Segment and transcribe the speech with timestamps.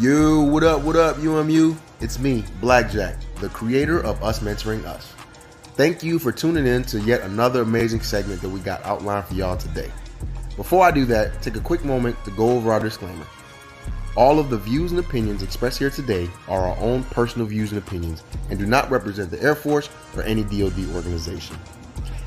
[0.00, 1.76] Yo, what up, what up, UMU?
[2.00, 5.12] It's me, Blackjack, the creator of Us Mentoring Us.
[5.74, 9.34] Thank you for tuning in to yet another amazing segment that we got outlined for
[9.34, 9.90] y'all today.
[10.56, 13.26] Before I do that, take a quick moment to go over our disclaimer.
[14.16, 17.78] All of the views and opinions expressed here today are our own personal views and
[17.78, 21.58] opinions and do not represent the Air Force or any DoD organization.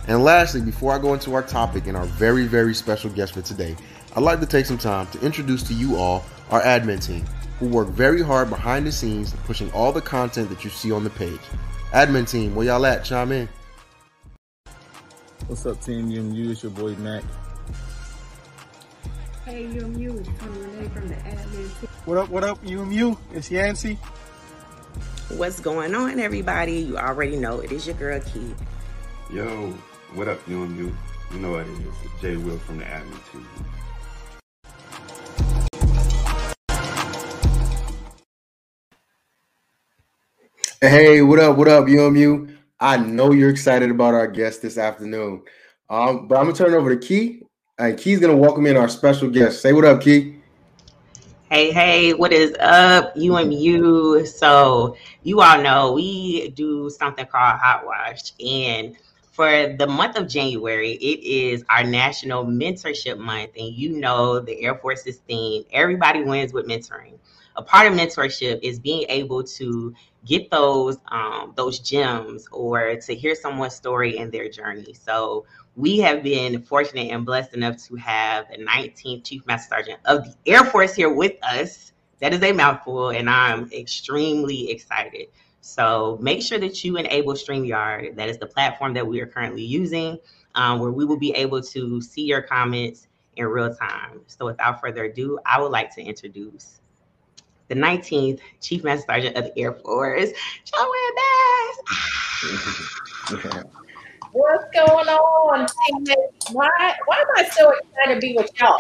[0.08, 3.42] And lastly, before I go into our topic and our very, very special guest for
[3.42, 3.76] today,
[4.16, 7.26] I'd like to take some time to introduce to you all our admin team,
[7.60, 11.04] who work very hard behind the scenes pushing all the content that you see on
[11.04, 11.40] the page.
[11.92, 13.06] Admin team, where y'all at?
[13.06, 13.50] Chime in.
[15.48, 16.52] What's up, Team UMU?
[16.52, 17.24] It's your boy Mac.
[19.46, 21.90] Hey UMU, it's Tony Renee from the admin team.
[22.06, 23.16] What up, what up, UMU?
[23.32, 24.00] It's Yancy.
[25.30, 26.80] What's going on, everybody?
[26.80, 28.56] You already know it is your girl Key.
[29.32, 29.72] Yo,
[30.16, 30.92] what up, UMU?
[31.32, 31.94] You know what it is.
[32.04, 33.48] It's Jay Will from the admin team.
[40.88, 41.58] Hey, what up?
[41.58, 42.48] What up, UMU?
[42.80, 45.42] I know you're excited about our guest this afternoon.
[45.90, 47.42] Um, but I'm gonna turn it over to Key.
[47.80, 49.64] And Key's gonna welcome in our special guest.
[49.64, 50.36] Say what up, Key.
[51.50, 54.26] Hey, hey, what is up, UMU?
[54.28, 58.34] So, you all know we do something called Hot Wash.
[58.40, 58.96] And
[59.32, 63.54] for the month of January, it is our National Mentorship Month.
[63.58, 67.18] And you know the Air Force's theme everybody wins with mentoring.
[67.58, 73.16] A part of mentorship is being able to get those um, those gems or to
[73.16, 74.94] hear someone's story and their journey.
[74.94, 75.46] So
[75.76, 80.26] we have been fortunate and blessed enough to have the 19th Chief Master Sergeant of
[80.26, 81.92] the Air Force here with us.
[82.20, 85.28] That is a mouthful, and I'm extremely excited.
[85.62, 88.16] So make sure that you enable StreamYard.
[88.16, 90.18] That is the platform that we are currently using,
[90.54, 94.22] um, where we will be able to see your comments in real time.
[94.28, 96.80] So without further ado, I would like to introduce
[97.68, 100.30] the 19th Chief Master Sergeant of the Air Force,
[100.66, 101.16] JoAnne
[103.32, 103.64] Bass.
[104.32, 106.52] What's going on, teammates?
[106.52, 106.70] Why,
[107.06, 108.78] why am I so excited to be with y'all?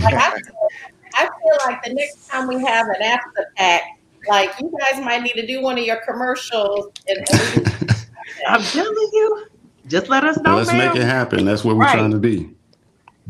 [0.00, 0.68] Like, I, feel,
[1.14, 3.82] I feel like the next time we have an after pack,
[4.28, 6.92] like you guys might need to do one of your commercials.
[7.08, 7.66] And, and
[8.48, 9.46] I'm telling you,
[9.88, 10.50] just let us know.
[10.50, 10.94] Well, let's ma'am.
[10.94, 11.44] make it happen.
[11.44, 11.94] That's what we're Right.
[11.96, 12.54] trying to be.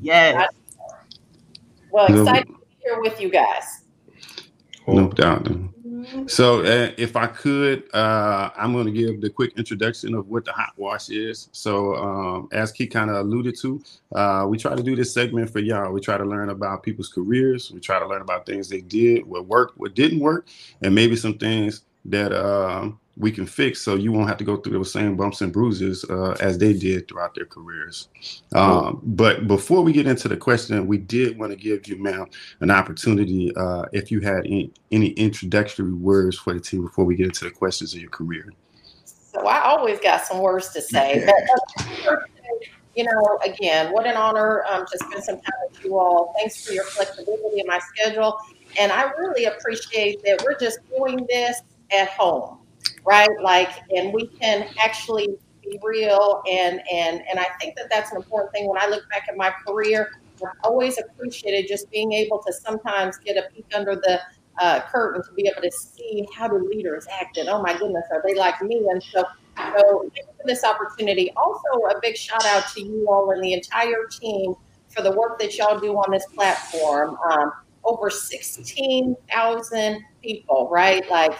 [0.03, 0.51] Yes.
[1.91, 2.21] well, No.
[2.21, 3.82] excited to be here with you guys.
[4.87, 5.49] No doubt.
[6.27, 10.45] So, uh, if I could, uh, I'm going to give the quick introduction of what
[10.45, 11.49] the hot wash is.
[11.53, 13.83] So, um, as Key kind of alluded to,
[14.15, 15.93] uh, we try to do this segment for y'all.
[15.93, 17.71] We try to learn about people's careers.
[17.71, 20.49] We try to learn about things they did, what worked, what didn't work,
[20.83, 24.57] and maybe some things that um we can fix so you won't have to go
[24.57, 28.09] through those same bumps and bruises uh, as they did throughout their careers.
[28.55, 32.27] Um, but before we get into the question, we did want to give you, ma'am,
[32.61, 37.15] an opportunity uh, if you had any, any introductory words for the team before we
[37.15, 38.51] get into the questions of your career.
[39.05, 41.27] So I always got some words to say.
[41.75, 42.17] But, uh,
[42.95, 46.35] you know, again, what an honor um, to spend some time with you all.
[46.37, 48.39] Thanks for your flexibility in my schedule.
[48.79, 52.59] And I really appreciate that we're just doing this at home,
[53.05, 53.31] right?
[53.43, 55.29] Like, and we can actually
[55.63, 56.43] be real.
[56.51, 58.69] And, and, and I think that that's an important thing.
[58.69, 60.11] When I look back at my career,
[60.43, 64.21] I've always appreciated just being able to sometimes get a peek under the
[64.61, 67.37] uh, curtain to be able to see how do leaders act.
[67.37, 68.87] And oh my goodness, are they like me?
[68.91, 69.25] And so
[69.57, 71.31] so for this opportunity.
[71.37, 74.55] Also, a big shout out to you all and the entire team
[74.89, 77.17] for the work that y'all do on this platform.
[77.31, 77.53] Um,
[77.85, 81.09] over 16,000 people, right?
[81.11, 81.33] Like,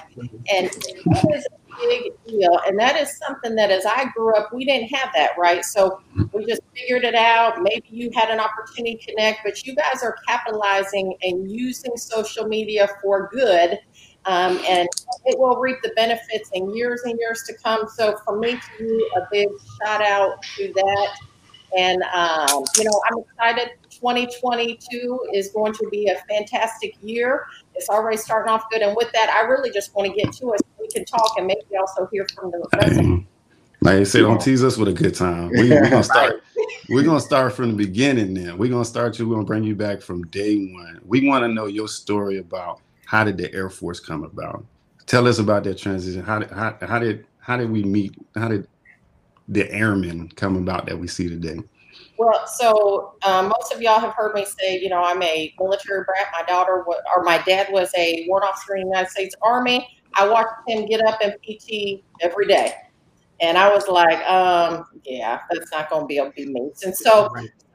[0.53, 2.59] and that is a big deal.
[2.67, 5.65] And that is something that as I grew up, we didn't have that, right?
[5.65, 6.01] So
[6.33, 7.63] we just figured it out.
[7.63, 12.47] Maybe you had an opportunity to connect, but you guys are capitalizing and using social
[12.47, 13.79] media for good
[14.25, 14.89] um, and
[15.25, 17.89] it will reap the benefits in years and years to come.
[17.89, 19.49] So for me to you, a big
[19.83, 21.17] shout out to that.
[21.77, 23.71] And um, you know, I'm excited.
[24.03, 27.47] 2022 is going to be a fantastic year.
[27.75, 28.83] It's already starting off good.
[28.83, 31.35] And with that, I really just want to get to it so we can talk
[31.39, 33.07] and maybe also hear from the rest of
[33.81, 35.51] like I said, don't tease us with a good time.
[35.51, 36.43] We, we're gonna start.
[36.89, 38.35] We're gonna start from the beginning.
[38.35, 39.29] Then we're gonna start you.
[39.29, 41.01] We're gonna bring you back from day one.
[41.05, 44.65] We want to know your story about how did the Air Force come about.
[45.07, 46.23] Tell us about that transition.
[46.23, 48.15] How did how, how did how did we meet?
[48.35, 48.67] How did
[49.49, 51.61] the airmen come about that we see today?
[52.25, 56.05] Well, so um, most of y'all have heard me say, you know, I'm a military
[56.05, 56.29] brat.
[56.33, 59.89] My daughter, wa- or my dad, was a warrant officer in the United States Army.
[60.15, 62.73] I watched him get up in PT every day,
[63.41, 66.71] and I was like, um, yeah, that's not going to be able to be me.
[66.85, 67.29] And so,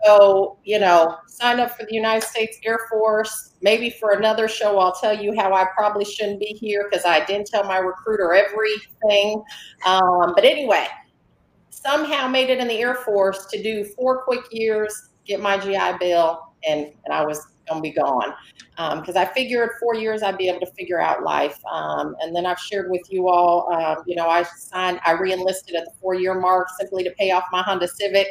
[0.05, 3.51] so, you know, sign up for the United States Air Force.
[3.61, 7.25] Maybe for another show, I'll tell you how I probably shouldn't be here because I
[7.25, 9.43] didn't tell my recruiter everything.
[9.85, 10.87] Um, but anyway,
[11.81, 15.97] somehow made it in the Air Force to do four quick years, get my GI
[15.99, 18.33] Bill, and, and I was going to be gone.
[18.77, 21.59] Because um, I figured four years I'd be able to figure out life.
[21.71, 25.33] Um, and then I've shared with you all, um, you know, I signed, I re
[25.33, 28.27] enlisted at the four year mark simply to pay off my Honda Civic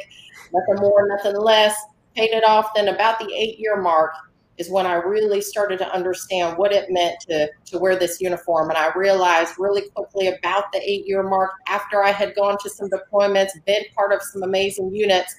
[0.53, 1.75] nothing more, nothing less.
[2.15, 2.73] Paid it off.
[2.75, 4.11] Then about the eight year mark
[4.57, 8.69] is when I really started to understand what it meant to to wear this uniform,
[8.69, 12.69] and I realized really quickly about the eight year mark after I had gone to
[12.69, 15.35] some deployments, been part of some amazing units.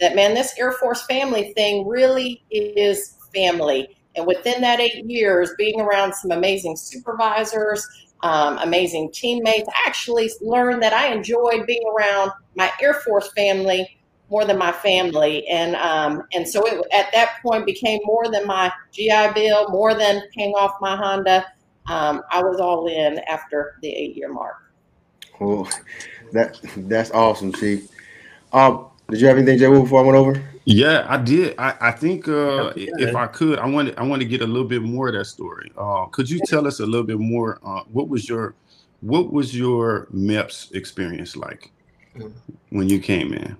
[0.00, 3.96] That man, this Air Force family thing really is family.
[4.14, 7.86] And within that eight years, being around some amazing supervisors,
[8.22, 13.97] um, amazing teammates, I actually learned that I enjoyed being around my Air Force family
[14.30, 18.46] more than my family, and um, and so it at that point became more than
[18.46, 21.46] my GI Bill, more than paying off my Honda.
[21.86, 24.56] Um, I was all in after the eight year mark.
[25.40, 25.68] Oh,
[26.32, 27.88] that that's awesome, Chief.
[28.52, 30.42] Um, did you have anything, Jay, before I went over?
[30.64, 31.54] Yeah, I did.
[31.58, 34.68] I, I think uh, if I could, I wanted I want to get a little
[34.68, 35.72] bit more of that story.
[35.78, 37.58] Uh, could you tell us a little bit more?
[37.64, 38.54] Uh, what was your
[39.00, 41.70] what was your MEPS experience like
[42.68, 43.56] when you came in?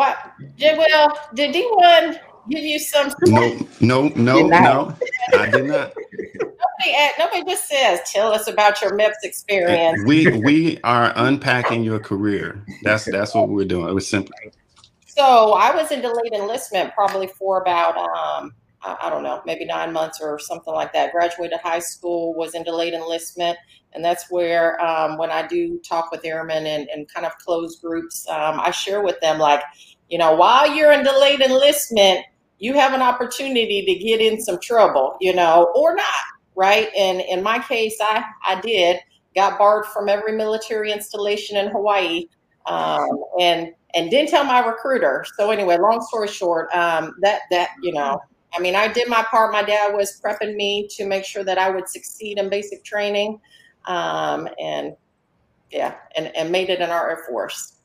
[0.00, 2.18] What, Well, did anyone
[2.48, 3.12] give you some?
[3.26, 4.96] No, no, no, no.
[5.34, 5.92] I did not.
[6.40, 11.98] Nobody, nobody just says, "Tell us about your MEPS experience." We we are unpacking your
[11.98, 12.64] career.
[12.82, 13.90] That's that's what we're doing.
[13.90, 14.32] It was simple.
[15.04, 19.92] So I was in delayed enlistment probably for about um, I don't know, maybe nine
[19.92, 21.12] months or something like that.
[21.12, 23.58] Graduated high school, was in delayed enlistment,
[23.92, 27.82] and that's where um, when I do talk with airmen and, and kind of closed
[27.82, 29.62] groups, um, I share with them like
[30.10, 32.20] you know, while you're in delayed enlistment,
[32.58, 36.24] you have an opportunity to get in some trouble, you know, or not,
[36.54, 36.88] right?
[36.96, 38.98] And in my case, I, I did,
[39.34, 42.26] got barred from every military installation in Hawaii
[42.66, 45.24] um, and and didn't tell my recruiter.
[45.36, 48.20] So anyway, long story short, um, that that you know,
[48.52, 49.52] I mean, I did my part.
[49.52, 53.40] My dad was prepping me to make sure that I would succeed in basic training,
[53.86, 54.94] um, and
[55.70, 57.79] yeah, and and made it in our Air Force.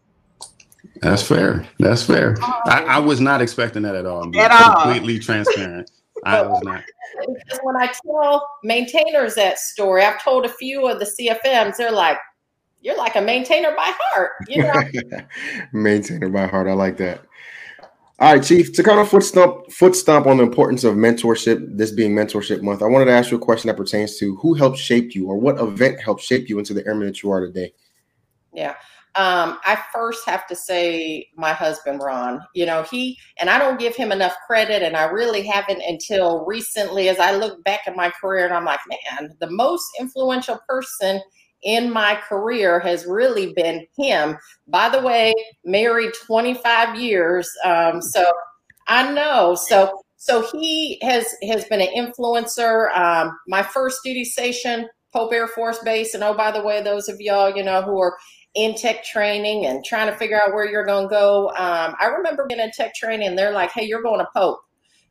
[1.01, 1.67] That's fair.
[1.79, 2.35] That's fair.
[2.41, 4.35] I, I was not expecting that at all.
[4.37, 4.83] At all.
[4.83, 5.91] Completely transparent.
[6.25, 6.83] I was not.
[7.19, 11.91] Because when I tell maintainers that story, I've told a few of the CFMs, they're
[11.91, 12.17] like,
[12.81, 14.31] you're like a maintainer by heart.
[14.47, 14.83] You know?
[15.73, 16.67] maintainer by heart.
[16.67, 17.21] I like that.
[18.17, 21.77] All right, Chief, to kind of foot stomp, foot stomp on the importance of mentorship,
[21.77, 24.53] this being mentorship month, I wanted to ask you a question that pertains to who
[24.53, 27.45] helped shape you or what event helped shape you into the airman that you are
[27.45, 27.73] today?
[28.53, 28.75] Yeah.
[29.15, 32.41] Um, I first have to say my husband Ron.
[32.53, 36.45] You know, he and I don't give him enough credit, and I really haven't until
[36.45, 37.07] recently.
[37.09, 41.21] As I look back at my career, and I'm like, man, the most influential person
[41.63, 44.37] in my career has really been him.
[44.67, 45.33] By the way,
[45.63, 48.23] married 25 years, um, so
[48.87, 49.55] I know.
[49.55, 52.95] So so he has has been an influencer.
[52.97, 57.07] Um, my first duty station, Pope Air Force Base, and oh by the way, those
[57.07, 58.17] of y'all you know who are
[58.55, 61.49] in tech training and trying to figure out where you're going to go.
[61.49, 64.59] Um, I remember being in tech training and they're like, hey, you're going to Pope.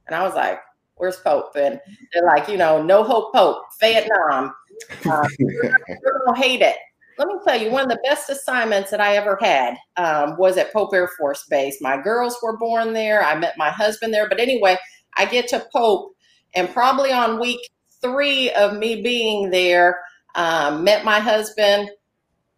[0.06, 0.60] And I was like,
[0.96, 1.54] where's Pope?
[1.56, 1.80] And
[2.12, 4.52] they're like, you know, no hope Pope, Vietnam.
[5.04, 6.74] You're, you're going to hate it.
[7.16, 10.56] Let me tell you, one of the best assignments that I ever had um, was
[10.56, 11.80] at Pope Air Force Base.
[11.80, 13.22] My girls were born there.
[13.22, 14.28] I met my husband there.
[14.28, 14.76] But anyway,
[15.16, 16.16] I get to Pope,
[16.56, 17.60] and probably on week
[18.02, 20.00] three of me being there,
[20.34, 21.88] um, met my husband.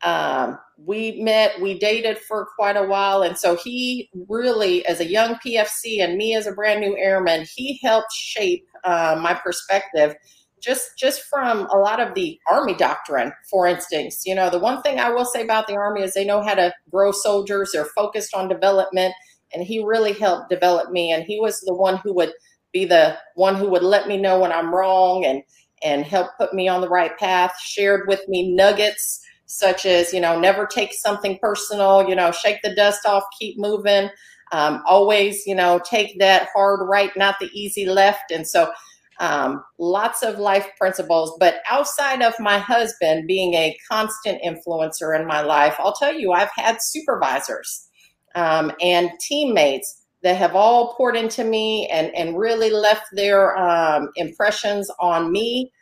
[0.02, 3.23] Um, we met, we dated for quite a while.
[3.23, 7.47] And so he really, as a young PFC and me as a brand new airman,
[7.54, 10.14] he helped shape uh, my perspective
[10.59, 14.23] just just from a lot of the army doctrine for instance.
[14.25, 16.54] You know the one thing i will say about the army is they know how
[16.54, 17.71] to grow soldiers.
[17.73, 19.14] They're focused on development.
[19.54, 21.12] And he really helped develop me.
[21.12, 22.33] And he was the one who would
[22.73, 25.42] be the one who would let me know when i'm wrong and
[25.83, 30.21] and help put me on the right path shared with me nuggets such as, you
[30.21, 34.11] know, never take something personal, you know, shake the dust off, keep moving.
[34.53, 38.31] Um, always, you know, take that hard right, not the easy left.
[38.31, 38.73] And so,
[39.19, 41.37] um, lots of life principles.
[41.41, 46.33] But outside of my husband being a constant influencer in my life, I'll tell you,
[46.33, 47.88] I've had supervisors
[48.35, 54.11] um, and teammates that have all poured into me and, and really left their um,
[54.17, 55.73] impressions on me,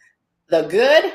[0.49, 1.13] the good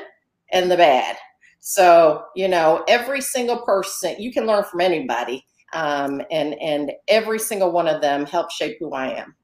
[0.52, 1.16] and the bad.
[1.60, 5.44] So, you know, every single person, you can learn from anybody.
[5.72, 9.36] Um, and and every single one of them helped shape who I am.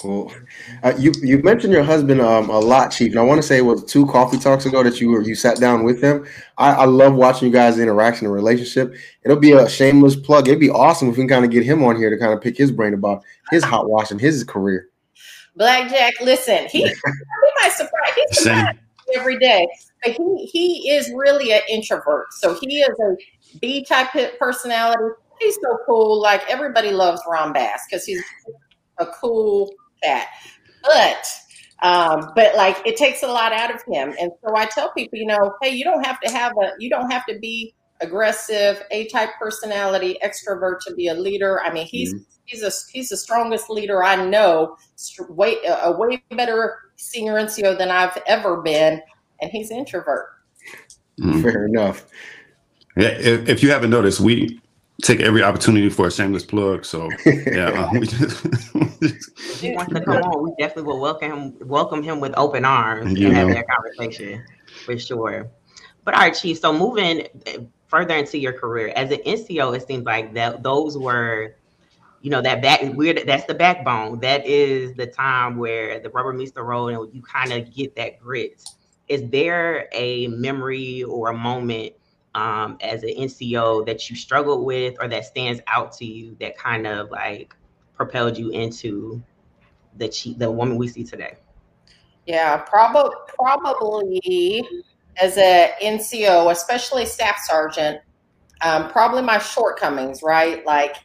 [0.00, 0.32] Cool.
[0.84, 3.58] Uh, you you mentioned your husband um, a lot, Chief, and I want to say
[3.58, 6.26] it was two coffee talks ago that you were you sat down with him.
[6.56, 8.94] I, I love watching you guys' interaction and relationship.
[9.24, 10.46] It'll be a shameless plug.
[10.46, 12.40] It'd be awesome if we can kind of get him on here to kind of
[12.40, 14.88] pick his brain about his hot wash and his career.
[15.56, 16.94] Blackjack, listen, he, he
[17.60, 18.12] might surprise.
[18.30, 18.46] He's
[19.16, 19.66] every day,
[20.02, 22.32] but he he is really an introvert.
[22.32, 25.04] So he is a B type personality.
[25.40, 26.20] He's so cool.
[26.20, 28.22] Like everybody loves Ron Bass because he's
[28.98, 30.28] a cool cat.
[30.82, 31.26] But
[31.80, 34.14] um, but like it takes a lot out of him.
[34.20, 36.90] And so I tell people, you know, hey, you don't have to have a you
[36.90, 41.60] don't have to be aggressive, A type personality, extrovert to be a leader.
[41.62, 42.22] I mean, he's mm-hmm.
[42.44, 44.76] he's a he's the strongest leader I know.
[45.28, 49.00] Way a way better senior NCO than I've ever been,
[49.40, 50.28] and he's introvert.
[51.20, 51.42] Mm-hmm.
[51.42, 52.06] Fair enough.
[52.96, 54.60] Yeah, if, if you haven't noticed, we
[55.02, 56.84] take every opportunity for a shameless plug.
[56.84, 58.44] So yeah, um, we just,
[59.60, 60.42] he wants to come on.
[60.42, 63.46] We definitely will welcome him, welcome him with open arms you and know.
[63.46, 64.44] have that conversation
[64.84, 65.48] for sure.
[66.04, 66.58] But all right, Chief.
[66.58, 67.26] So moving
[67.86, 71.56] further into your career as an NCO, it seems like that those were,
[72.22, 73.22] you know, that back weird.
[73.26, 74.18] That's the backbone.
[74.20, 77.94] That is the time where the rubber meets the road, and you kind of get
[77.96, 78.64] that grit.
[79.08, 81.94] Is there a memory or a moment?
[82.34, 86.56] um, as an NCO that you struggled with or that stands out to you that
[86.56, 87.54] kind of like
[87.94, 89.22] propelled you into
[89.96, 91.34] the the woman we see today?
[92.26, 94.64] Yeah, probably probably
[95.20, 98.00] as a NCO, especially staff sergeant,
[98.60, 100.64] um, probably my shortcomings, right?
[100.64, 100.96] Like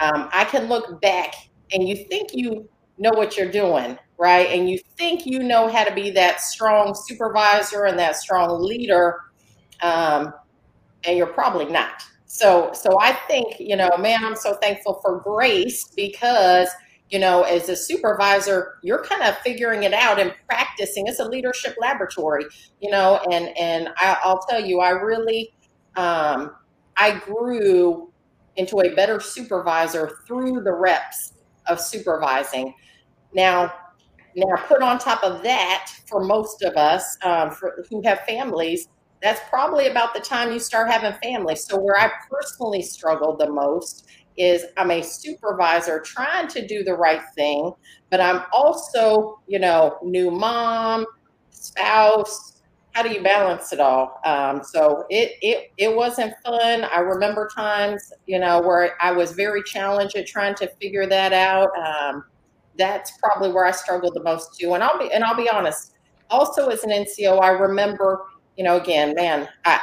[0.00, 1.34] um, I can look back
[1.72, 4.48] and you think you know what you're doing, right?
[4.48, 9.20] And you think you know how to be that strong supervisor and that strong leader.
[9.82, 10.32] Um,
[11.04, 12.02] and you're probably not.
[12.26, 16.68] So, so I think, you know, man, I'm so thankful for grace because,
[17.10, 21.06] you know, as a supervisor, you're kind of figuring it out and practicing.
[21.06, 22.44] It's a leadership laboratory,
[22.80, 25.54] you know, and and I, will tell you, I really,
[25.96, 26.56] um,
[26.96, 28.12] I grew
[28.56, 31.34] into a better supervisor through the reps
[31.68, 32.74] of supervising.
[33.32, 33.72] Now,
[34.36, 38.88] now put on top of that, for most of us um, for, who have families,
[39.22, 41.56] that's probably about the time you start having family.
[41.56, 46.94] So, where I personally struggled the most is I'm a supervisor trying to do the
[46.94, 47.72] right thing,
[48.10, 51.06] but I'm also, you know, new mom,
[51.50, 52.52] spouse.
[52.92, 54.20] How do you balance it all?
[54.24, 56.84] Um, so it it it wasn't fun.
[56.84, 61.32] I remember times, you know, where I was very challenged at trying to figure that
[61.34, 61.68] out.
[61.76, 62.24] Um,
[62.78, 64.74] that's probably where I struggled the most too.
[64.74, 65.92] And I'll be and I'll be honest.
[66.28, 68.24] Also, as an NCO, I remember
[68.56, 69.80] you know, again, man, I,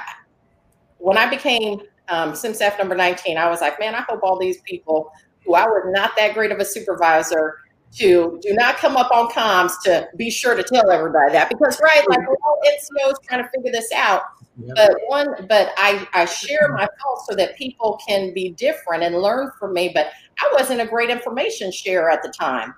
[0.97, 4.61] when I became um, CMSAF number 19, I was like, man, I hope all these
[4.61, 5.11] people
[5.45, 7.59] who I was not that great of a supervisor
[7.97, 11.79] to do not come up on comms to be sure to tell everybody that because
[11.83, 14.23] right, like we're all NCOs trying to figure this out.
[14.57, 14.75] Yep.
[14.75, 19.15] But one, but I I share my thoughts so that people can be different and
[19.15, 19.91] learn from me.
[19.93, 20.07] But
[20.39, 22.73] I wasn't a great information sharer at the time.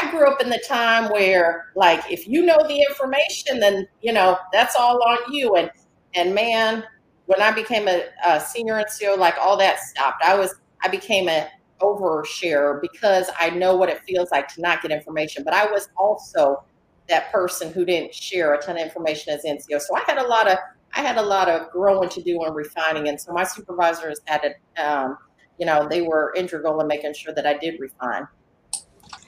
[0.00, 4.12] I grew up in the time where, like, if you know the information, then you
[4.12, 5.56] know that's all on you.
[5.56, 5.70] And
[6.14, 6.84] and man,
[7.26, 10.22] when I became a, a senior NCO, like all that stopped.
[10.24, 11.46] I was I became an
[11.80, 15.44] overshare because I know what it feels like to not get information.
[15.44, 16.64] But I was also
[17.08, 19.80] that person who didn't share a ton of information as NCO.
[19.80, 20.58] So I had a lot of
[20.94, 23.08] I had a lot of growing to do and refining.
[23.08, 25.18] And so my supervisors had to, um,
[25.58, 28.26] you know, they were integral in making sure that I did refine.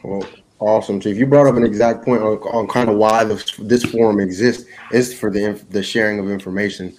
[0.02, 0.26] Well,
[0.58, 1.16] awesome, Chief.
[1.16, 4.68] You brought up an exact point on, on kind of why this, this forum exists
[4.92, 6.94] is for the the sharing of information.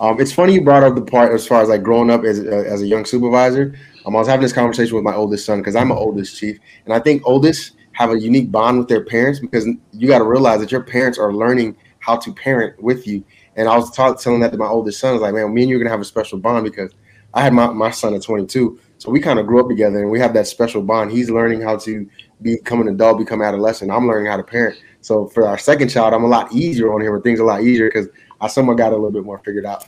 [0.00, 2.40] Um, it's funny you brought up the part as far as like growing up as,
[2.40, 3.76] uh, as a young supervisor.
[4.04, 6.58] Um, I was having this conversation with my oldest son because I'm an oldest chief,
[6.84, 10.24] and I think oldest have a unique bond with their parents because you got to
[10.24, 13.24] realize that your parents are learning how to parent with you.
[13.56, 15.70] And I was telling that to my oldest son, I was like, man, me and
[15.70, 16.92] you are gonna have a special bond because
[17.32, 20.10] I had my, my son at 22, so we kind of grew up together and
[20.10, 21.12] we have that special bond.
[21.12, 22.08] He's learning how to
[22.42, 23.90] become an adult, become adolescent.
[23.90, 24.78] I'm learning how to parent.
[25.00, 27.62] So for our second child, I'm a lot easier on him, or things a lot
[27.62, 28.08] easier because
[28.40, 29.86] I somewhat got a little bit more figured out.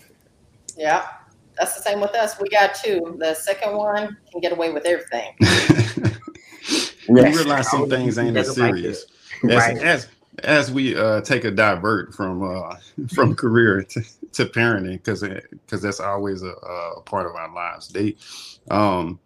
[0.77, 1.07] Yeah,
[1.59, 2.39] that's the same with us.
[2.41, 3.17] We got two.
[3.19, 5.35] The second one can get away with everything.
[7.09, 9.07] we realize some things ain't as serious.
[9.45, 9.79] As, right.
[9.79, 10.09] as
[10.45, 12.77] as we uh, take a divert from uh,
[13.15, 17.89] from career to, to parenting, because because that's always a, a, part of our lives.
[17.89, 18.17] They
[18.71, 19.19] um,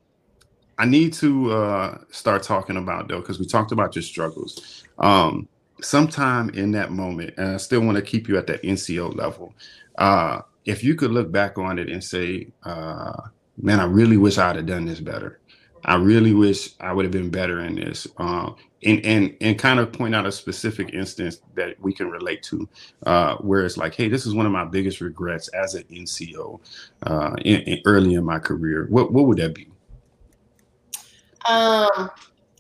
[0.81, 4.83] I need to uh, start talking about though, because we talked about your struggles.
[4.99, 5.47] Um,
[5.83, 9.53] sometime in that moment, and I still want to keep you at that NCO level.
[9.99, 13.13] Uh, if you could look back on it and say, uh,
[13.61, 15.41] man, I really wish I'd have done this better.
[15.85, 18.07] I really wish I would have been better in this.
[18.17, 22.43] Um, and and and kind of point out a specific instance that we can relate
[22.45, 22.67] to,
[23.05, 26.59] uh, where it's like, hey, this is one of my biggest regrets as an NCO
[27.03, 28.87] uh, in, in early in my career.
[28.89, 29.70] What what would that be?
[31.49, 32.11] Um,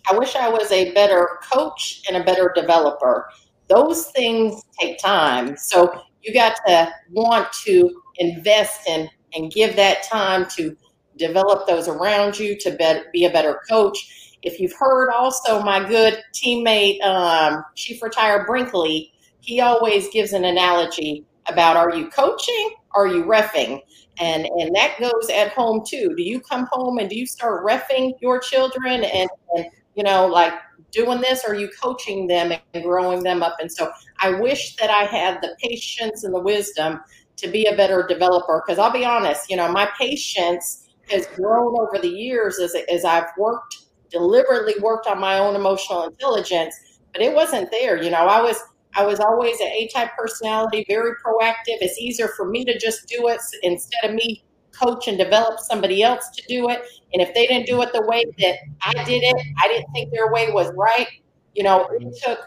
[0.08, 3.28] I wish I was a better coach and a better developer.
[3.68, 10.02] Those things take time, so you got to want to invest in and give that
[10.02, 10.76] time to
[11.16, 14.38] develop those around you to be, a better coach.
[14.42, 20.44] If you've heard also my good teammate, um, Chief Retired Brinkley, he always gives an
[20.44, 22.70] analogy about are you coaching?
[22.92, 23.80] Are you refing?
[24.18, 26.14] And, and that goes at home too.
[26.16, 30.26] Do you come home and do you start refing your children and, and you know,
[30.26, 30.52] like
[30.90, 31.44] doing this?
[31.44, 33.56] Are you coaching them and growing them up?
[33.60, 37.00] And so I wish that I had the patience and the wisdom
[37.36, 38.62] to be a better developer.
[38.64, 43.04] Because I'll be honest, you know, my patience has grown over the years as, as
[43.04, 43.78] I've worked,
[44.10, 46.74] deliberately worked on my own emotional intelligence,
[47.12, 48.00] but it wasn't there.
[48.00, 48.56] You know, I was,
[48.94, 51.78] I was always an A-type personality, very proactive.
[51.80, 56.02] It's easier for me to just do it instead of me coach and develop somebody
[56.02, 56.82] else to do it.
[57.12, 60.10] And if they didn't do it the way that I did it, I didn't think
[60.10, 61.08] their way was right.
[61.54, 62.38] You know, it took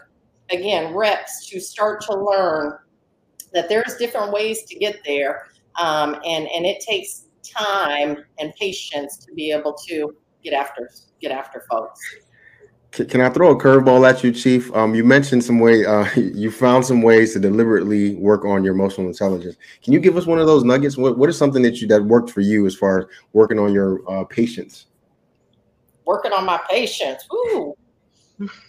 [0.50, 2.78] again reps to start to learn
[3.52, 5.46] that there's different ways to get there,
[5.78, 11.30] um, and and it takes time and patience to be able to get after get
[11.30, 12.00] after folks.
[12.94, 14.72] Can I throw a curveball at you, Chief?
[14.74, 18.74] Um, you mentioned some way uh, you found some ways to deliberately work on your
[18.74, 19.56] emotional intelligence.
[19.82, 20.96] Can you give us one of those nuggets?
[20.96, 23.72] What, what is something that you that worked for you as far as working on
[23.72, 24.86] your uh, patience?
[26.06, 27.26] Working on my patience.
[27.32, 27.74] Ooh,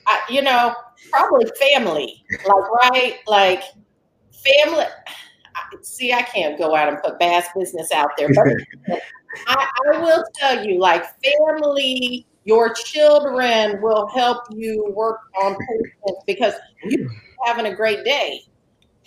[0.08, 0.74] I, you know,
[1.12, 2.24] probably family.
[2.46, 3.64] Like right, like
[4.32, 4.86] family
[5.82, 9.00] see, I can't go out and put Bass business out there, but
[9.48, 16.24] I, I will tell you, like family, your children will help you work on patience
[16.26, 17.10] because you're
[17.44, 18.42] having a great day.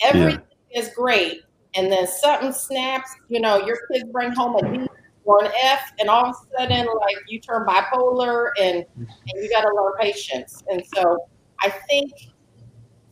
[0.01, 0.81] Everything yeah.
[0.81, 1.41] is great.
[1.75, 4.87] And then something snaps, you know, your kids bring home a D
[5.23, 9.49] or an F, and all of a sudden, like you turn bipolar and, and you
[9.49, 10.63] got to learn patience.
[10.71, 11.27] And so
[11.61, 12.11] I think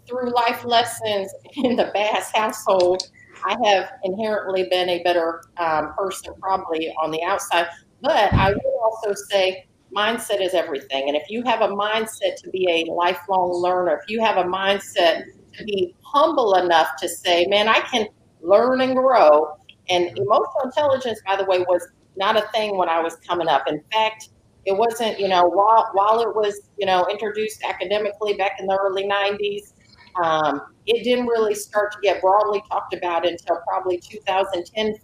[0.07, 3.03] through life lessons in the Bass household,
[3.45, 7.67] I have inherently been a better um, person probably on the outside.
[8.01, 11.07] But I will also say mindset is everything.
[11.07, 14.43] And if you have a mindset to be a lifelong learner, if you have a
[14.43, 15.23] mindset
[15.57, 18.07] to be humble enough to say, man, I can
[18.41, 19.57] learn and grow.
[19.89, 23.67] And emotional intelligence, by the way, was not a thing when I was coming up.
[23.67, 24.29] In fact,
[24.65, 28.77] it wasn't, you know, while, while it was, you know, introduced academically back in the
[28.77, 29.73] early 90s,
[30.21, 34.95] um, it didn't really start to get broadly talked about until probably 2010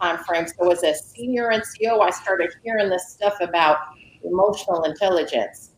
[0.00, 0.46] time frame.
[0.46, 3.78] So as a senior NCO, I started hearing this stuff about
[4.24, 5.70] emotional intelligence.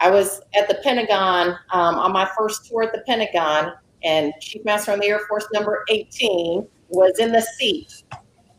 [0.00, 3.72] I was at the Pentagon um, on my first tour at the Pentagon,
[4.02, 8.02] and Chief Master on the Air Force number 18 was in the seat.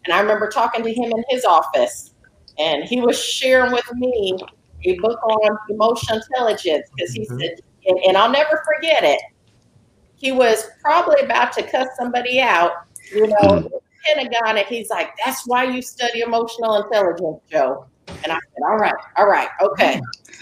[0.06, 2.14] And I remember talking to him in his office,
[2.58, 4.38] and he was sharing with me
[4.86, 7.40] a book on emotional intelligence because he mm-hmm.
[7.40, 9.22] said, and, and I'll never forget it
[10.16, 12.72] he was probably about to cuss somebody out,
[13.14, 13.70] you know, mm.
[14.06, 18.78] Pentagon, and he's like, "That's why you study emotional intelligence, Joe." And I said, "All
[18.78, 20.02] right, all right, okay."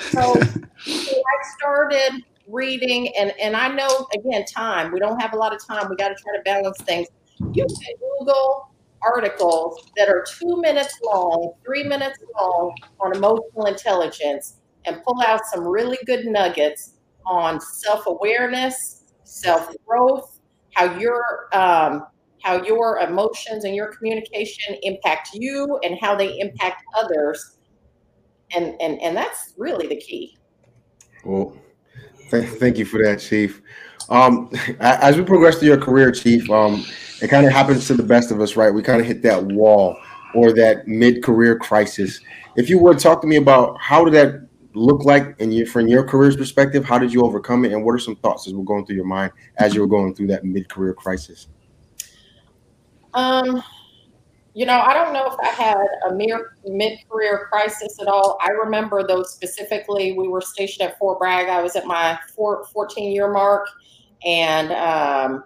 [0.10, 0.34] So,
[0.88, 4.92] I started reading, and and I know again, time.
[4.92, 5.90] We don't have a lot of time.
[5.90, 7.08] We got to try to balance things.
[7.54, 8.70] You can Google
[9.02, 15.42] articles that are two minutes long, three minutes long on emotional intelligence, and pull out
[15.52, 16.96] some really good nuggets
[17.26, 20.40] on self awareness self growth,
[20.74, 21.24] how your
[21.54, 22.06] um,
[22.44, 27.58] how your emotions and your communication impact you, and how they impact others,
[28.56, 30.38] and and and that's really the key.
[31.24, 31.58] Well,
[32.30, 33.62] th- thank you for that, Chief.
[34.10, 36.86] Um, as we progress through your career, Chief, um,
[37.22, 38.70] it kind of happens to the best of us, right?
[38.70, 39.98] We kind of hit that wall
[40.36, 42.20] or that mid-career crisis.
[42.58, 45.88] If you would talk to me about how did that look like in your from
[45.88, 46.84] your career's perspective?
[46.84, 49.06] How did you overcome it, and what are some thoughts as we're going through your
[49.06, 51.48] mind as you were going through that mid-career crisis?
[53.14, 53.64] Um,
[54.56, 58.38] you know, I don't know if I had a mere mid-career crisis at all.
[58.42, 61.50] I remember though specifically, we were stationed at Fort Bragg.
[61.50, 63.68] I was at my 14-year mark,
[64.26, 65.44] and um,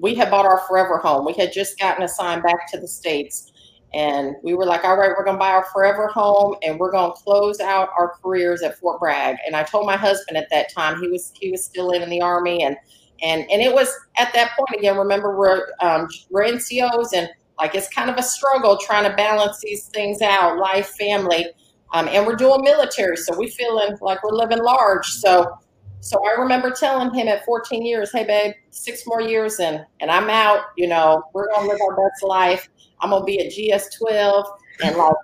[0.00, 1.24] we had bought our forever home.
[1.24, 3.52] We had just gotten assigned back to the states
[3.94, 7.12] and we were like, all right, we're to buy our forever home and we're to
[7.12, 9.36] close out our careers at Fort Bragg.
[9.46, 12.10] And I told my husband at that time, he was, he was still in, in
[12.10, 12.62] the army.
[12.62, 12.76] And,
[13.22, 17.28] and, and it was at that point again, remember we're, um, we're NCOs and
[17.58, 21.46] like it's kind of a struggle trying to balance these things out, life, family,
[21.92, 25.06] um, and we're doing military, so we feeling like we're living large.
[25.06, 25.58] So,
[26.00, 30.10] so I remember telling him at 14 years, "Hey, babe, six more years and and
[30.10, 30.64] I'm out.
[30.76, 32.68] You know, we're gonna live our best life.
[33.00, 34.46] I'm gonna be at GS 12,
[34.84, 35.14] and like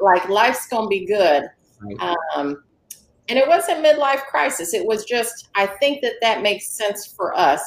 [0.00, 1.44] like life's gonna be good."
[2.36, 2.62] Um,
[3.30, 4.74] and it wasn't midlife crisis.
[4.74, 7.62] It was just I think that that makes sense for us.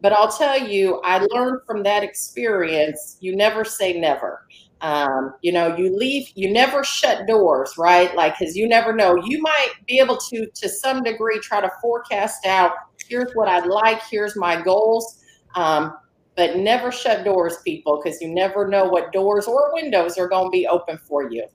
[0.00, 3.16] But I'll tell you, I learned from that experience.
[3.20, 4.46] You never say never.
[4.80, 8.14] Um, you know, you leave, you never shut doors, right?
[8.14, 9.16] Like, because you never know.
[9.24, 12.72] You might be able to, to some degree, try to forecast out.
[13.08, 14.02] Here's what I'd like.
[14.10, 15.22] Here's my goals.
[15.54, 15.96] Um,
[16.36, 20.46] but never shut doors, people, because you never know what doors or windows are going
[20.46, 21.46] to be open for you.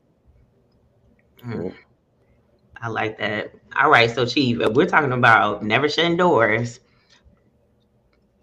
[1.46, 1.74] Mm.
[2.82, 3.54] I like that.
[3.76, 6.80] All right, so Chief, we're talking about never shutting doors,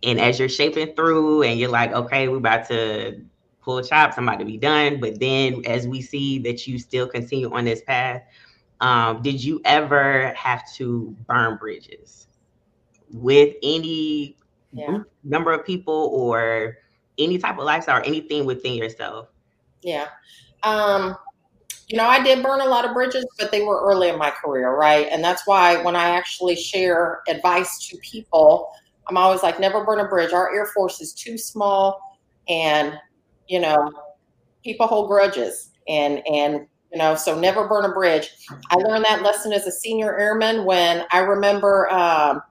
[0.03, 3.21] and as you're shaping through, and you're like, okay, we're about to
[3.63, 5.01] pull chops, I'm about to be done.
[5.01, 8.23] But then, as we see that you still continue on this path,
[8.81, 12.29] um, did you ever have to burn bridges
[13.13, 14.37] with any
[14.73, 14.99] yeah.
[15.25, 16.79] number of people or
[17.19, 19.29] any type of lifestyle or anything within yourself?
[19.83, 20.09] Yeah.
[20.63, 21.17] Um,
[21.89, 24.31] you know, I did burn a lot of bridges, but they were early in my
[24.31, 25.07] career, right?
[25.11, 28.69] And that's why when I actually share advice to people,
[29.09, 30.33] I'm always like, never burn a bridge.
[30.33, 32.01] Our Air Force is too small,
[32.49, 32.99] and
[33.47, 33.93] you know,
[34.65, 38.31] people hold grudges, and and you know, so never burn a bridge.
[38.71, 42.43] I learned that lesson as a senior airman when I remember, um,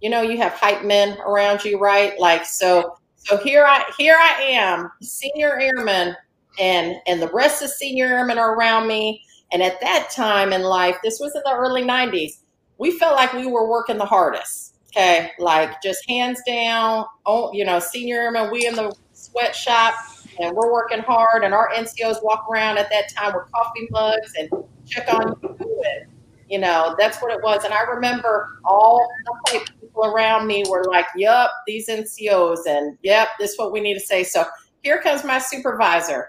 [0.00, 2.18] you know, you have hype men around you, right?
[2.20, 2.98] Like so.
[3.16, 6.14] So here I here I am, senior airman
[6.58, 9.22] and and the rest of senior airmen are around me.
[9.52, 12.40] And at that time in life, this was in the early 90s,
[12.78, 14.74] we felt like we were working the hardest.
[14.88, 19.94] Okay, like just hands down, oh, you know, senior airmen, we in the sweatshop
[20.38, 24.32] and we're working hard, and our NCOs walk around at that time with coffee mugs
[24.38, 24.50] and
[24.86, 25.82] check on you.
[25.84, 26.10] And,
[26.48, 27.64] you know, that's what it was.
[27.64, 33.28] And I remember all the people around me were like, yep, these NCOs, and yep,
[33.38, 34.24] this is what we need to say.
[34.24, 34.44] So
[34.82, 36.28] here comes my supervisor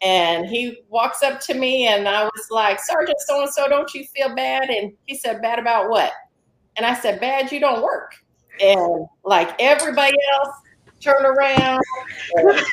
[0.00, 3.92] and he walks up to me and I was like, Sergeant so and so, don't
[3.94, 4.70] you feel bad?
[4.70, 6.12] And he said, Bad about what?
[6.76, 8.14] And I said, Bad, you don't work.
[8.60, 10.54] And like everybody else
[11.00, 11.82] turn around.
[12.36, 12.64] I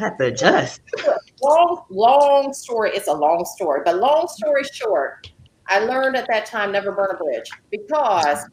[0.00, 0.80] have to adjust.
[1.42, 2.90] Long, long story.
[2.94, 5.30] It's a long story, but long story short,
[5.68, 8.46] I learned at that time never burn a bridge because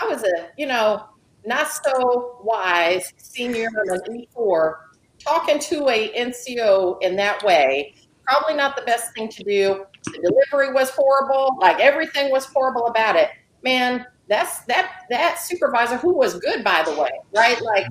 [0.00, 1.04] I was a, you know,
[1.44, 4.74] not so wise senior in an E4
[5.24, 7.94] talking to a NCO in that way,
[8.26, 9.84] probably not the best thing to do.
[10.04, 11.56] The delivery was horrible.
[11.60, 13.30] Like everything was horrible about it.
[13.62, 17.60] Man, that's that that supervisor who was good by the way, right?
[17.60, 17.86] Like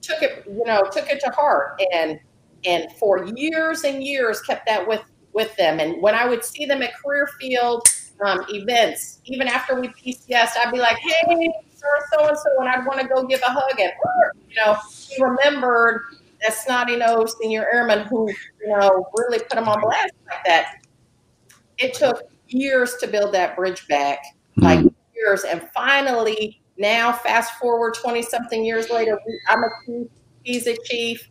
[0.00, 2.18] took it, you know, took it to heart and
[2.64, 5.02] and for years and years kept that with
[5.32, 5.80] with them.
[5.80, 7.86] And when I would see them at career field
[8.24, 12.68] um, events, even after we PCS, I'd be like, "Hey, sir, so and so," and
[12.68, 13.78] I'd want to go give a hug.
[13.80, 13.92] And
[14.48, 14.76] you know,
[15.08, 16.02] he remembered
[16.42, 20.84] that snotty nosed senior airman who, you know, really put him on blast like that.
[21.78, 24.18] It took years to build that bridge back,
[24.58, 24.62] mm-hmm.
[24.62, 25.44] like years.
[25.44, 30.06] And finally, now, fast forward 20 something years later, I'm a chief,
[30.44, 31.28] he's a chief.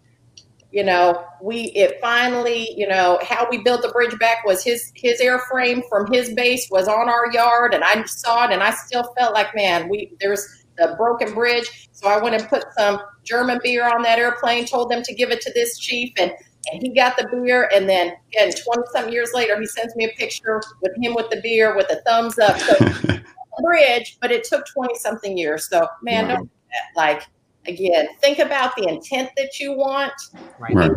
[0.72, 4.92] You know, we it finally, you know, how we built the bridge back was his
[4.94, 8.70] his airframe from his base was on our yard, and I saw it, and I
[8.70, 11.90] still felt like, man, we there's the broken bridge.
[11.92, 15.32] So I went and put some German beer on that airplane, told them to give
[15.32, 16.32] it to this chief, and,
[16.72, 17.70] and he got the beer.
[17.74, 21.30] And then, again, 20 some years later, he sends me a picture with him with
[21.30, 22.58] the beer with a thumbs up.
[22.60, 22.76] So,
[23.62, 25.70] bridge, but it took 20 something years.
[25.70, 26.36] So, man, wow.
[26.36, 26.52] don't
[26.96, 27.24] like,
[27.68, 30.14] again, think about the intent that you want.
[30.60, 30.76] Right.
[30.76, 30.92] right.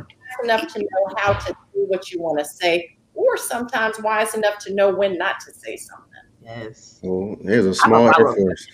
[0.44, 4.58] Enough to know how to do what you want to say, or sometimes wise enough
[4.60, 6.08] to know when not to say something.
[6.42, 7.00] Yes.
[7.04, 8.66] Oh, well, here's a small Air Force.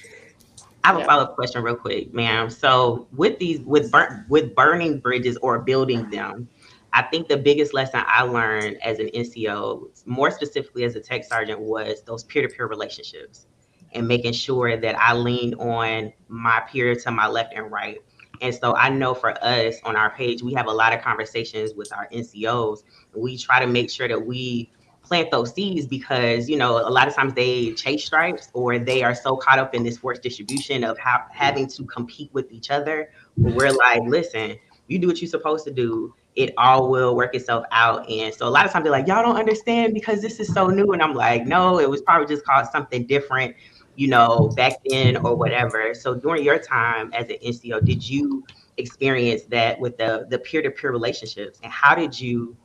[0.89, 2.49] I have a follow up question, real quick, ma'am.
[2.49, 6.49] So, with these, with burn, with burning bridges or building them,
[6.95, 11.25] I think the biggest lesson I learned as an NCO, more specifically as a tech
[11.25, 13.49] sergeant, was those peer to peer relationships
[13.93, 17.99] and making sure that I leaned on my peer to my left and right.
[18.41, 21.75] And so I know for us on our page, we have a lot of conversations
[21.75, 22.79] with our NCOs.
[23.15, 24.73] We try to make sure that we
[25.09, 29.03] plant those seeds because you know a lot of times they chase stripes or they
[29.03, 33.11] are so caught up in this force distribution of having to compete with each other.
[33.37, 34.57] We're like listen
[34.89, 36.15] you do what you're supposed to do.
[36.35, 38.09] It all will work itself out.
[38.09, 40.69] And so a lot of times they're like y'all don't understand because this is so
[40.69, 40.93] new.
[40.93, 43.55] And i'm like no it was probably just called something different
[43.99, 45.93] you know, back then or whatever.
[45.93, 48.45] So during your time as an NCO, did you
[48.77, 52.57] experience that with the the peer to peer relationships, and how did you,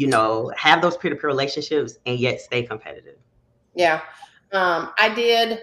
[0.00, 3.18] you know, have those peer to peer relationships and yet stay competitive?
[3.74, 4.00] Yeah,
[4.50, 5.60] um, I did,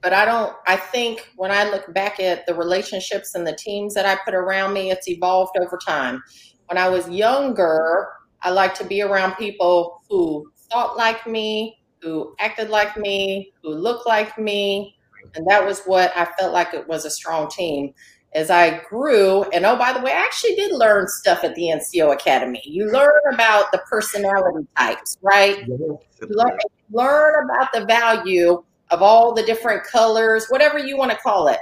[0.00, 0.54] but I don't.
[0.68, 4.32] I think when I look back at the relationships and the teams that I put
[4.32, 6.22] around me, it's evolved over time.
[6.66, 8.06] When I was younger,
[8.42, 13.70] I like to be around people who thought like me, who acted like me, who
[13.70, 14.94] looked like me.
[15.34, 17.92] And that was what I felt like it was a strong team.
[18.32, 21.62] As I grew, and oh, by the way, I actually did learn stuff at the
[21.62, 22.62] NCO Academy.
[22.64, 25.66] You learn about the personality types, right?
[25.66, 26.58] You learn,
[26.92, 31.58] learn about the value of all the different colors, whatever you want to call it.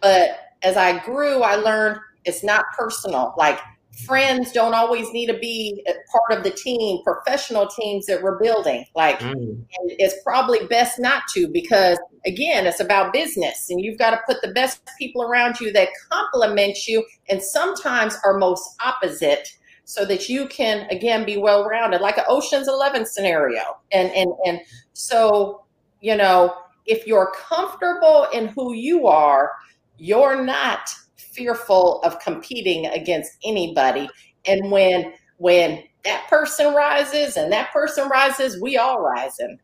[0.00, 3.34] But as I grew, I learned it's not personal.
[3.36, 3.58] Like
[4.04, 8.84] friends don't always need to be part of the team, professional teams that we're building.
[8.94, 9.64] Like, mm.
[9.70, 14.42] it's probably best not to because, again, it's about business and you've got to put
[14.42, 19.48] the best people around you that complement you and sometimes are most opposite
[19.84, 23.78] so that you can, again, be well rounded, like an Ocean's 11 scenario.
[23.92, 24.60] And, and, and
[24.92, 25.64] so,
[26.00, 26.54] you know,
[26.86, 29.52] if you're comfortable in who you are,
[29.96, 30.90] you're not
[31.36, 34.08] fearful of competing against anybody.
[34.46, 39.58] And when when that person rises and that person rises, we all rising.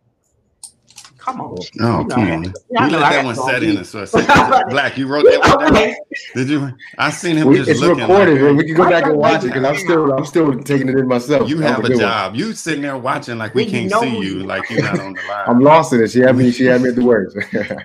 [1.23, 1.57] Come on.
[1.81, 2.45] Oh, come on.
[2.45, 3.85] You let that one set in.
[3.85, 4.05] So
[4.71, 5.95] Black, you wrote that one down.
[6.35, 6.77] Did you?
[6.99, 8.01] I seen him we, just it's looking.
[8.01, 8.43] recorded.
[8.43, 10.97] Like, we can go back and watch it because I'm still, I'm still taking it
[10.97, 11.49] in myself.
[11.49, 12.33] You have a job.
[12.33, 12.41] One.
[12.41, 15.45] You sitting there watching like we can't see you, like you're not on the line.
[15.47, 16.11] I'm lost in it.
[16.11, 16.51] She had me.
[16.51, 17.37] She had me at the words.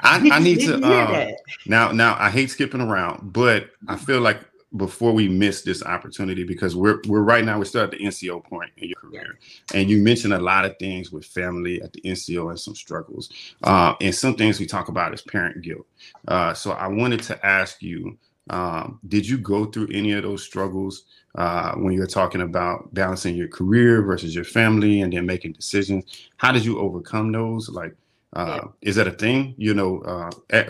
[0.02, 0.84] I, I need to.
[0.84, 1.32] Uh,
[1.67, 4.39] now, now I hate skipping around, but I feel like
[4.77, 8.43] before we miss this opportunity because we're we're right now we're still at the NCO
[8.43, 9.37] point in your career,
[9.73, 13.29] and you mentioned a lot of things with family at the NCO and some struggles,
[13.63, 15.85] uh, and some things we talk about is parent guilt.
[16.27, 18.17] Uh, so I wanted to ask you,
[18.49, 21.03] um, did you go through any of those struggles
[21.35, 26.29] uh, when you're talking about balancing your career versus your family and then making decisions?
[26.37, 27.69] How did you overcome those?
[27.69, 27.95] Like,
[28.33, 28.69] uh, yeah.
[28.81, 29.55] is that a thing?
[29.57, 30.69] You know, uh, at,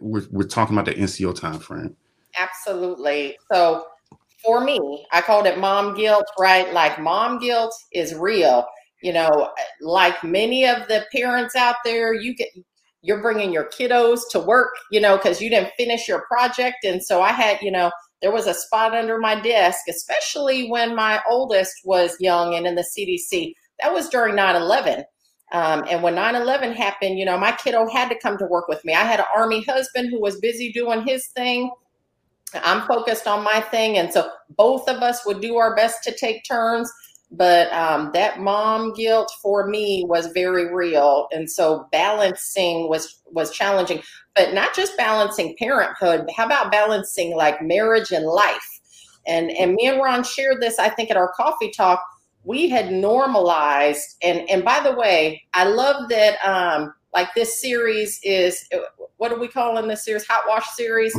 [0.00, 1.96] we're, we're talking about the NCO time frame.
[2.38, 3.36] Absolutely.
[3.52, 3.86] So
[4.44, 6.72] for me, I called it mom guilt, right?
[6.72, 8.66] Like mom guilt is real.
[9.02, 12.48] You know, like many of the parents out there, you get
[13.02, 16.78] you're bringing your kiddos to work, you know, because you didn't finish your project.
[16.84, 20.96] And so I had, you know, there was a spot under my desk, especially when
[20.96, 23.52] my oldest was young and in the CDC.
[23.80, 25.04] That was during 9 11.
[25.52, 28.66] Um, and when 9 11 happened, you know, my kiddo had to come to work
[28.66, 28.94] with me.
[28.94, 31.70] I had an Army husband who was busy doing his thing.
[32.54, 33.98] I'm focused on my thing.
[33.98, 36.92] And so both of us would do our best to take turns.
[37.30, 41.26] But um, that mom guilt for me was very real.
[41.32, 44.00] And so balancing was was challenging,
[44.36, 46.28] but not just balancing parenthood.
[46.36, 48.80] How about balancing like marriage and life?
[49.26, 52.00] And and me and Ron shared this, I think, at our coffee talk.
[52.44, 58.20] We had normalized, and and by the way, I love that um, like this series
[58.22, 58.68] is
[59.16, 60.24] what are we calling this series?
[60.28, 61.12] Hot Wash series.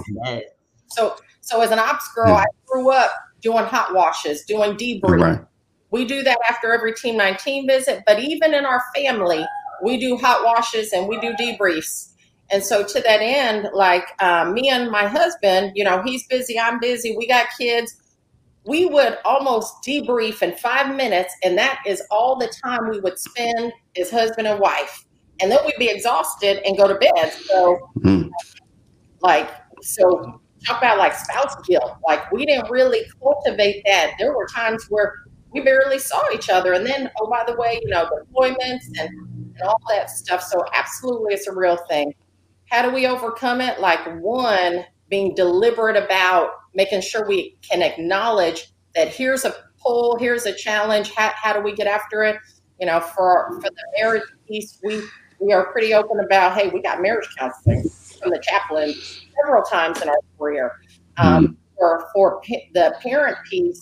[0.88, 5.22] So, so as an ops girl, I grew up doing hot washes, doing debrief.
[5.22, 5.40] Right.
[5.92, 9.46] We do that after every Team 19 visit, but even in our family,
[9.82, 12.10] we do hot washes and we do debriefs.
[12.50, 16.60] And so to that end, like um, me and my husband, you know, he's busy,
[16.60, 17.96] I'm busy, we got kids.
[18.66, 23.18] We would almost debrief in five minutes, and that is all the time we would
[23.18, 25.06] spend as husband and wife.
[25.40, 27.32] And then we'd be exhausted and go to bed.
[27.46, 28.28] So, mm-hmm.
[29.22, 29.50] like,
[29.82, 31.98] so talk about like spouse guilt.
[32.06, 34.14] Like we didn't really cultivate that.
[34.20, 35.14] There were times where
[35.52, 36.74] we barely saw each other.
[36.74, 39.10] And then, oh, by the way, you know, deployments and,
[39.56, 40.42] and all that stuff.
[40.44, 42.14] So absolutely it's a real thing.
[42.70, 43.80] How do we overcome it?
[43.80, 50.46] Like one, being deliberate about making sure we can acknowledge that here's a pull, here's
[50.46, 51.12] a challenge.
[51.14, 52.38] How, how do we get after it?
[52.80, 55.02] You know, for for the marriage piece, we
[55.40, 58.94] we are pretty open about, hey, we got marriage counseling from the chaplain
[59.44, 60.72] several times in our career.
[61.18, 61.54] Um, mm-hmm.
[61.78, 62.42] for, for
[62.74, 63.82] the parent piece,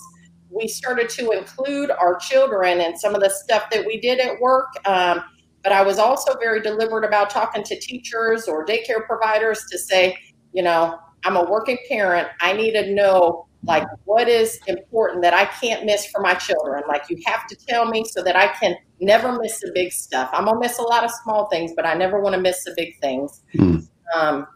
[0.49, 4.39] we started to include our children and some of the stuff that we did at
[4.39, 4.67] work.
[4.85, 5.23] Um,
[5.63, 10.15] but I was also very deliberate about talking to teachers or daycare providers to say,
[10.53, 12.27] you know, I'm a working parent.
[12.39, 16.83] I need to know like what is important that I can't miss for my children.
[16.87, 20.29] Like you have to tell me so that I can never miss the big stuff.
[20.33, 22.73] I'm gonna miss a lot of small things, but I never want to miss the
[22.77, 23.41] big things.
[23.55, 23.87] Mm.
[24.13, 24.47] Um,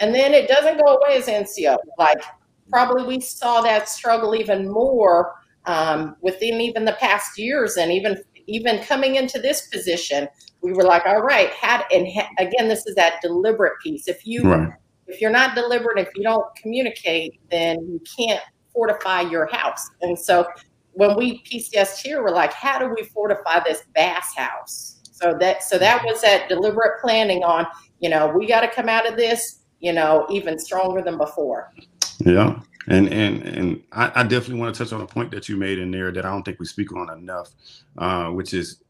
[0.00, 1.76] and then it doesn't go away as NCO.
[1.98, 2.22] Like
[2.70, 5.34] probably we saw that struggle even more
[5.66, 10.28] um, within even the past years, and even even coming into this position.
[10.62, 14.08] we were like, all right, had and ha, again, this is that deliberate piece.
[14.08, 14.68] If you, Right.
[15.06, 19.88] if you're not deliberate, if you don't communicate, then you can't fortify your house.
[20.02, 20.46] And so
[20.92, 25.00] when we PCS here, we're like, how do we fortify this Bass house?
[25.12, 27.66] So that, so that was that deliberate planning on,
[28.00, 31.72] you know, we got to come out of this, you know, even stronger than before.
[32.18, 32.60] Yeah.
[32.88, 35.78] And and and I, I definitely want to touch on a point that you made
[35.78, 37.50] in there that I don't think we speak on enough,
[37.98, 38.82] uh, which is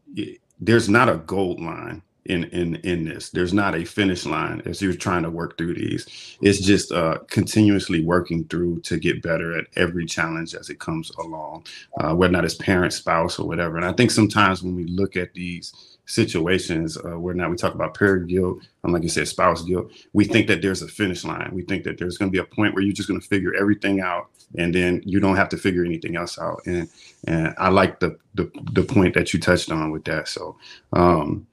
[0.59, 3.29] there's not a gold line in in in this.
[3.29, 6.37] There's not a finish line as you're trying to work through these.
[6.41, 11.11] It's just uh, continuously working through to get better at every challenge as it comes
[11.19, 11.65] along,
[11.99, 13.75] uh, whether or not it's parent, spouse, or whatever.
[13.75, 17.73] And I think sometimes when we look at these situations uh, where now we talk
[17.73, 21.23] about parent guilt, and like you said, spouse guilt, we think that there's a finish
[21.23, 21.49] line.
[21.53, 23.55] We think that there's going to be a point where you're just going to figure
[23.55, 26.61] everything out, and then you don't have to figure anything else out.
[26.65, 26.89] And
[27.27, 30.27] and I like the the, the point that you touched on with that.
[30.27, 30.57] So,
[30.93, 31.47] um,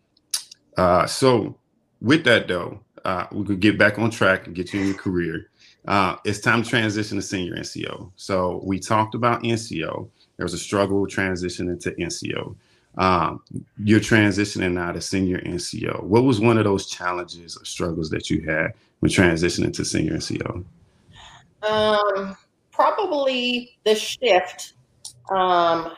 [0.77, 1.57] uh, so
[2.01, 4.97] with that though, uh, we could get back on track and get you in your
[4.97, 5.51] career.
[5.87, 8.11] Uh, it's time to transition to senior NCO.
[8.17, 10.09] So we talked about NCO.
[10.37, 12.55] There was a struggle transition into NCO.
[12.99, 13.43] Um,
[13.83, 16.03] you're transitioning now to senior NCO.
[16.03, 20.15] What was one of those challenges or struggles that you had when transitioning to senior
[20.15, 20.65] NCO?
[21.63, 22.37] Um,
[22.73, 24.75] probably the shift
[25.31, 25.93] um,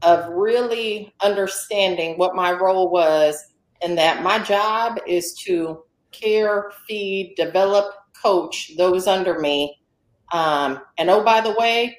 [0.00, 7.34] of really understanding what my role was, and that my job is to care, feed,
[7.36, 9.78] develop, coach those under me.
[10.32, 11.98] Um, and oh, by the way,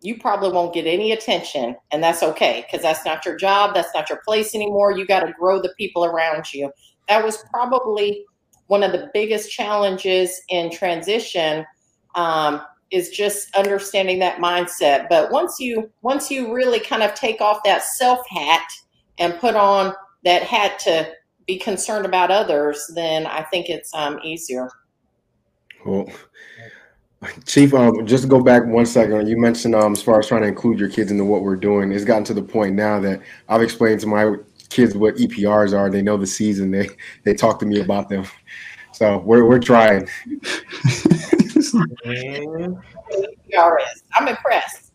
[0.00, 3.94] you probably won't get any attention, and that's okay because that's not your job, that's
[3.94, 4.92] not your place anymore.
[4.92, 6.70] You got to grow the people around you.
[7.08, 8.24] That was probably
[8.68, 11.66] one of the biggest challenges in transition.
[12.14, 15.08] Um, is just understanding that mindset.
[15.08, 18.68] But once you once you really kind of take off that self hat
[19.18, 21.12] and put on that hat to
[21.46, 24.68] be concerned about others, then I think it's um, easier.
[25.86, 26.10] Well,
[27.44, 30.40] Chief, um, just to go back one second, you mentioned um, as far as trying
[30.40, 33.20] to include your kids into what we're doing, it's gotten to the point now that
[33.46, 34.36] I've explained to my
[34.70, 35.90] kids what EPRs are.
[35.90, 36.70] They know the season.
[36.70, 36.88] They
[37.24, 38.24] they talk to me about them.
[38.92, 40.08] So we're we're trying.
[40.32, 40.52] PRS.
[44.14, 44.92] I'm impressed.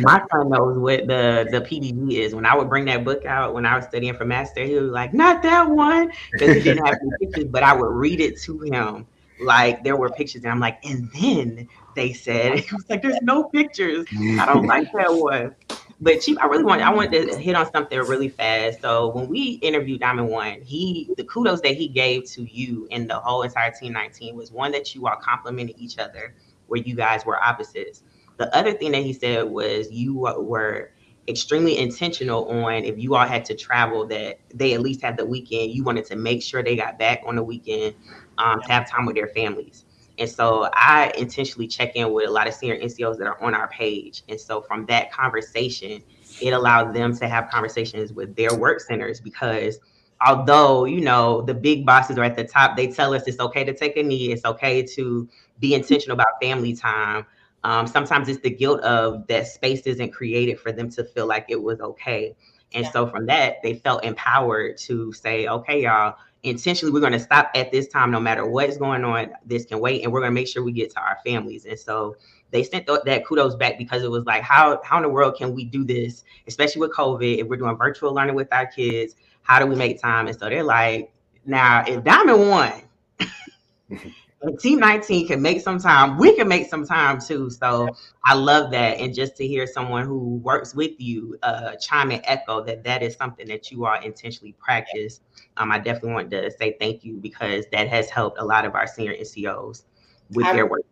[0.00, 2.34] My son knows what the the PDG is.
[2.34, 4.90] When I would bring that book out when I was studying for master, he was
[4.90, 7.50] like, "Not that one," because he didn't have any pictures.
[7.50, 9.06] But I would read it to him
[9.40, 13.22] like there were pictures, and I'm like, and then they said, it was like, "There's
[13.22, 14.06] no pictures.
[14.12, 15.54] I don't like that one."
[16.00, 18.82] But Chief, I really want I wanted to hit on something really fast.
[18.82, 23.08] So when we interviewed Diamond One, he the kudos that he gave to you and
[23.08, 26.34] the whole entire team 19 was one that you all complimented each other,
[26.66, 28.02] where you guys were opposites.
[28.36, 30.90] The other thing that he said was you were
[31.28, 35.24] extremely intentional on if you all had to travel that they at least had the
[35.24, 35.72] weekend.
[35.72, 37.94] You wanted to make sure they got back on the weekend
[38.38, 39.84] um, to have time with their families.
[40.18, 43.54] And so I intentionally check in with a lot of senior NCOs that are on
[43.54, 44.22] our page.
[44.28, 46.02] And so from that conversation,
[46.40, 49.78] it allowed them to have conversations with their work centers because
[50.24, 53.64] although, you know, the big bosses are at the top, they tell us it's okay
[53.64, 57.26] to take a knee, it's okay to be intentional about family time.
[57.64, 61.46] Um, sometimes it's the guilt of that space isn't created for them to feel like
[61.48, 62.36] it was okay.
[62.72, 62.90] And Yeah.
[62.92, 67.50] so from that, they felt empowered to say, okay, y'all, intentionally, we're going to stop
[67.54, 69.32] at this time, no matter what's going on.
[69.44, 71.64] This can wait, and we're going to make sure we get to our families.
[71.64, 72.16] And so
[72.50, 75.36] they sent th- that kudos back because it was like, how how in the world
[75.36, 77.38] can we do this, especially with COVID?
[77.38, 80.28] If we're doing virtual learning with our kids, how do we make time?
[80.28, 81.12] And so they're like,
[81.44, 82.82] now if Diamond One.
[84.44, 86.18] And Team 19 can make some time.
[86.18, 87.48] We can make some time too.
[87.48, 87.88] So
[88.26, 88.98] I love that.
[88.98, 93.02] And just to hear someone who works with you uh, chime and echo that that
[93.02, 95.20] is something that you all intentionally practice.
[95.56, 98.74] Um, I definitely want to say thank you because that has helped a lot of
[98.74, 99.84] our senior NCOs
[100.30, 100.82] with I- their work.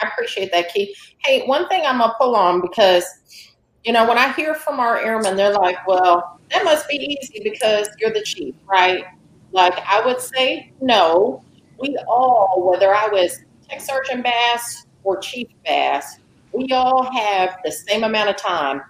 [0.00, 0.96] I appreciate that, Keith.
[1.24, 3.04] Hey, one thing I'm gonna pull on because,
[3.84, 7.40] you know, when I hear from our airmen, they're like, "Well, that must be easy
[7.44, 9.04] because you're the chief, right?"
[9.52, 11.44] Like I would say, no.
[11.78, 16.18] We all, whether I was Tech Sergeant Bass or Chief Bass,
[16.52, 18.82] we all have the same amount of time.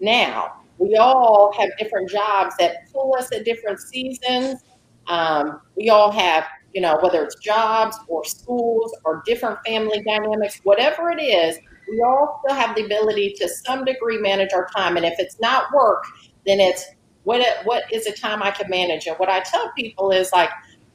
[0.00, 4.62] Now, we all have different jobs that pull us at different seasons.
[5.08, 10.60] Um, we all have you know, whether it's jobs or schools or different family dynamics,
[10.62, 14.96] whatever it is, we all still have the ability to some degree manage our time.
[14.96, 16.04] And if it's not work,
[16.46, 16.84] then it's
[17.24, 19.06] what what is a time I can manage.
[19.06, 20.50] And what I tell people is like,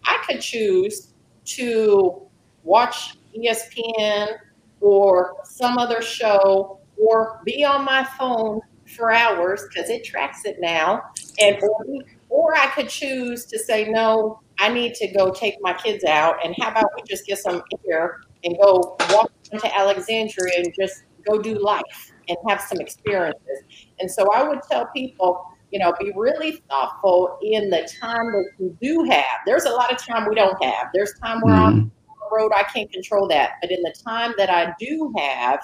[0.05, 1.13] I could choose
[1.45, 2.21] to
[2.63, 4.37] watch ESPN
[4.81, 8.59] or some other show or be on my phone
[8.95, 11.03] for hours because it tracks it now
[11.39, 11.85] and or
[12.29, 16.43] Or I could choose to say, no, I need to go take my kids out,
[16.43, 21.03] and how about we just get some air and go walk into Alexandria and just
[21.25, 23.63] go do life and have some experiences.
[23.99, 28.45] And so I would tell people, you know, be really thoughtful in the time that
[28.57, 29.41] you do have.
[29.45, 30.87] There's a lot of time we don't have.
[30.93, 31.79] There's time where mm-hmm.
[31.79, 33.55] on the road I can't control that.
[33.61, 35.59] But in the time that I do have,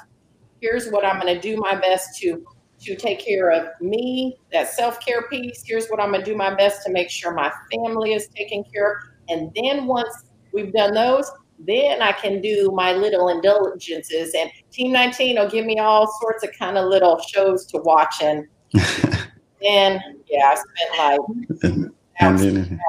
[0.60, 2.46] here's what I'm going to do my best to
[2.82, 5.64] to take care of me, that self-care piece.
[5.66, 8.66] Here's what I'm going to do my best to make sure my family is taken
[8.66, 8.98] care of.
[9.30, 14.34] And then once we've done those, then I can do my little indulgences.
[14.34, 18.16] And Team 19 will give me all sorts of kind of little shows to watch.
[18.22, 18.48] And
[19.62, 21.92] then, yeah, I spent like.
[22.20, 22.80] and, then,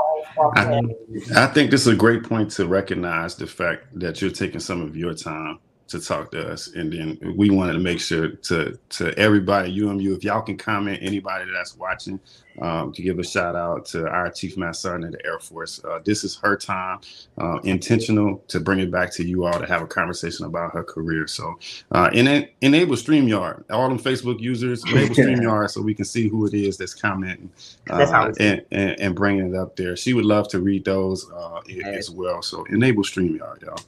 [0.57, 4.61] I, I think this is a great point to recognize the fact that you're taking
[4.61, 5.59] some of your time
[5.93, 6.69] to talk to us.
[6.69, 10.99] And then we wanted to make sure to to everybody, UMU, if y'all can comment,
[11.03, 12.19] anybody that's watching,
[12.61, 15.83] um, to give a shout out to our Chief Master Sergeant of the Air Force.
[15.85, 17.01] Uh, this is her time,
[17.39, 20.83] uh, intentional to bring it back to you all to have a conversation about her
[20.83, 21.27] career.
[21.27, 21.59] So
[21.93, 26.47] uh, en- enable StreamYard, all them Facebook users, enable StreamYard so we can see who
[26.47, 27.51] it is that's commenting
[27.91, 29.97] uh, and, and, and, bringing it up there.
[29.97, 32.43] She would love to read those uh, as well.
[32.43, 33.79] So enable StreamYard, y'all.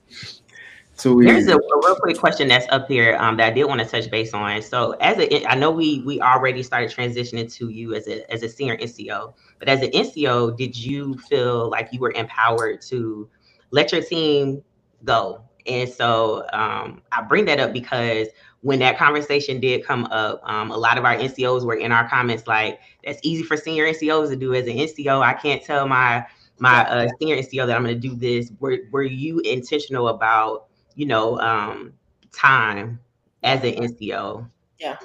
[0.97, 3.64] So we, there's a, a, real quick question that's up here um, that I did
[3.64, 4.62] want to touch base on.
[4.62, 8.42] So as a, I know we we already started transitioning to you as a as
[8.42, 13.28] a senior NCO, but as an NCO, did you feel like you were empowered to
[13.70, 14.62] let your team
[15.05, 15.42] go?
[15.66, 18.28] And so um, I bring that up because
[18.61, 22.09] when that conversation did come up, um, a lot of our NCOs were in our
[22.09, 24.55] comments like, "That's easy for senior NCOs to do.
[24.55, 26.24] As an NCO, I can't tell my
[26.59, 30.68] my uh, senior NCO that I'm going to do this." Were were you intentional about
[30.95, 31.92] you know, um,
[32.32, 32.99] time
[33.42, 34.49] as an NCO.
[34.78, 34.97] Yeah.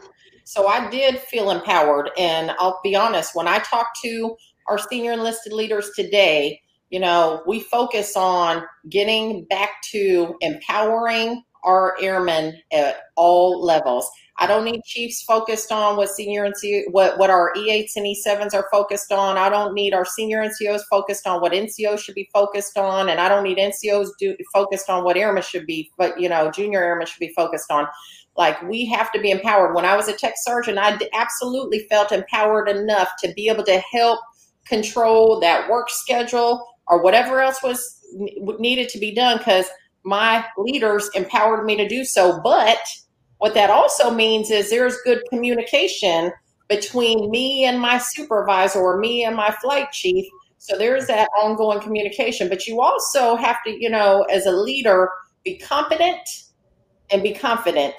[0.43, 2.09] So I did feel empowered.
[2.17, 4.35] And I'll be honest, when I talk to
[4.67, 11.95] our senior enlisted leaders today, you know, we focus on getting back to empowering our
[12.01, 14.09] airmen at all levels.
[14.39, 18.53] I don't need chiefs focused on what senior NCO, what, what our E8s and E7s
[18.53, 19.37] are focused on.
[19.37, 23.09] I don't need our senior NCOs focused on what NCOs should be focused on.
[23.09, 26.49] And I don't need NCOs do, focused on what airmen should be, but, you know,
[26.51, 27.85] junior airmen should be focused on.
[28.37, 29.75] Like we have to be empowered.
[29.75, 33.83] When I was a tech sergeant, I absolutely felt empowered enough to be able to
[33.91, 34.21] help
[34.65, 39.65] control that work schedule or whatever else was needed to be done because
[40.03, 42.39] my leaders empowered me to do so.
[42.41, 42.79] But
[43.39, 46.31] what that also means is there's good communication
[46.67, 50.25] between me and my supervisor or me and my flight chief.
[50.59, 52.47] So there's that ongoing communication.
[52.49, 55.09] But you also have to, you know, as a leader,
[55.43, 56.19] be competent
[57.11, 57.95] and be confident.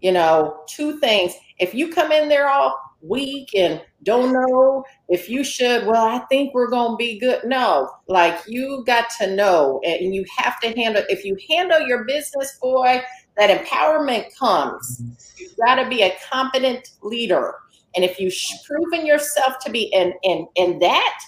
[0.00, 1.34] You know, two things.
[1.58, 6.18] If you come in there all weak and don't know if you should, well, I
[6.26, 7.40] think we're going to be good.
[7.44, 12.04] No, like you got to know and you have to handle, if you handle your
[12.04, 13.02] business, boy,
[13.36, 15.02] that empowerment comes.
[15.36, 17.54] You've got to be a competent leader.
[17.94, 18.34] And if you've
[18.66, 21.18] proven yourself to be, in in in that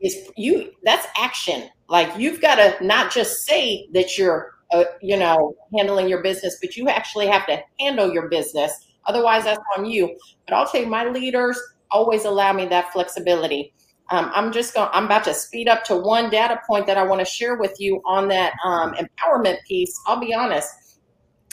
[0.00, 1.68] is you, that's action.
[1.88, 6.58] Like you've got to not just say that you're, uh, you know, handling your business,
[6.60, 8.72] but you actually have to handle your business.
[9.06, 10.16] Otherwise, that's on you.
[10.46, 13.72] But I'll tell you, my leaders always allow me that flexibility.
[14.10, 14.90] Um, I'm just going.
[14.92, 17.80] I'm about to speed up to one data point that I want to share with
[17.80, 19.98] you on that um, empowerment piece.
[20.06, 20.68] I'll be honest.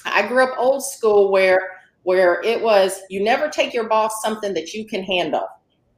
[0.06, 4.54] I grew up old school where where it was you never take your boss something
[4.54, 5.48] that you can handle.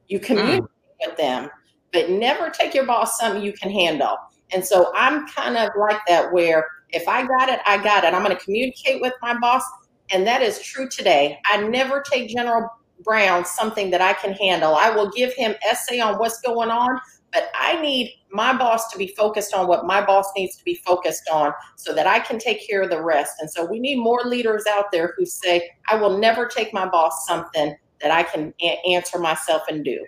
[0.08, 1.06] You communicate mm.
[1.06, 1.50] with them,
[1.92, 4.16] but never take your boss something you can handle.
[4.52, 8.14] And so I'm kind of like that where if I got it, I got it.
[8.14, 9.62] I'm going to communicate with my boss.
[10.10, 11.38] And that is true today.
[11.46, 12.68] I never take General
[13.02, 14.76] Brown something that I can handle.
[14.76, 17.00] I will give him SA on what's going on,
[17.34, 20.76] but I need my boss to be focused on what my boss needs to be
[20.86, 23.34] focused on so that I can take care of the rest.
[23.40, 26.88] And so we need more leaders out there who say, I will never take my
[26.88, 30.06] boss something that I can a- answer myself and do.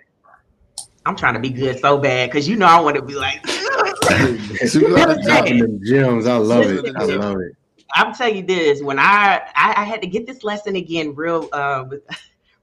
[1.05, 3.43] I'm trying to be good so bad because you know I want to be like.
[5.23, 6.27] dropping them gems.
[6.27, 6.95] I love it.
[6.95, 7.53] I love it.
[7.93, 11.47] I'm telling you this: when I, I I, had to get this lesson again, real
[11.53, 11.85] uh,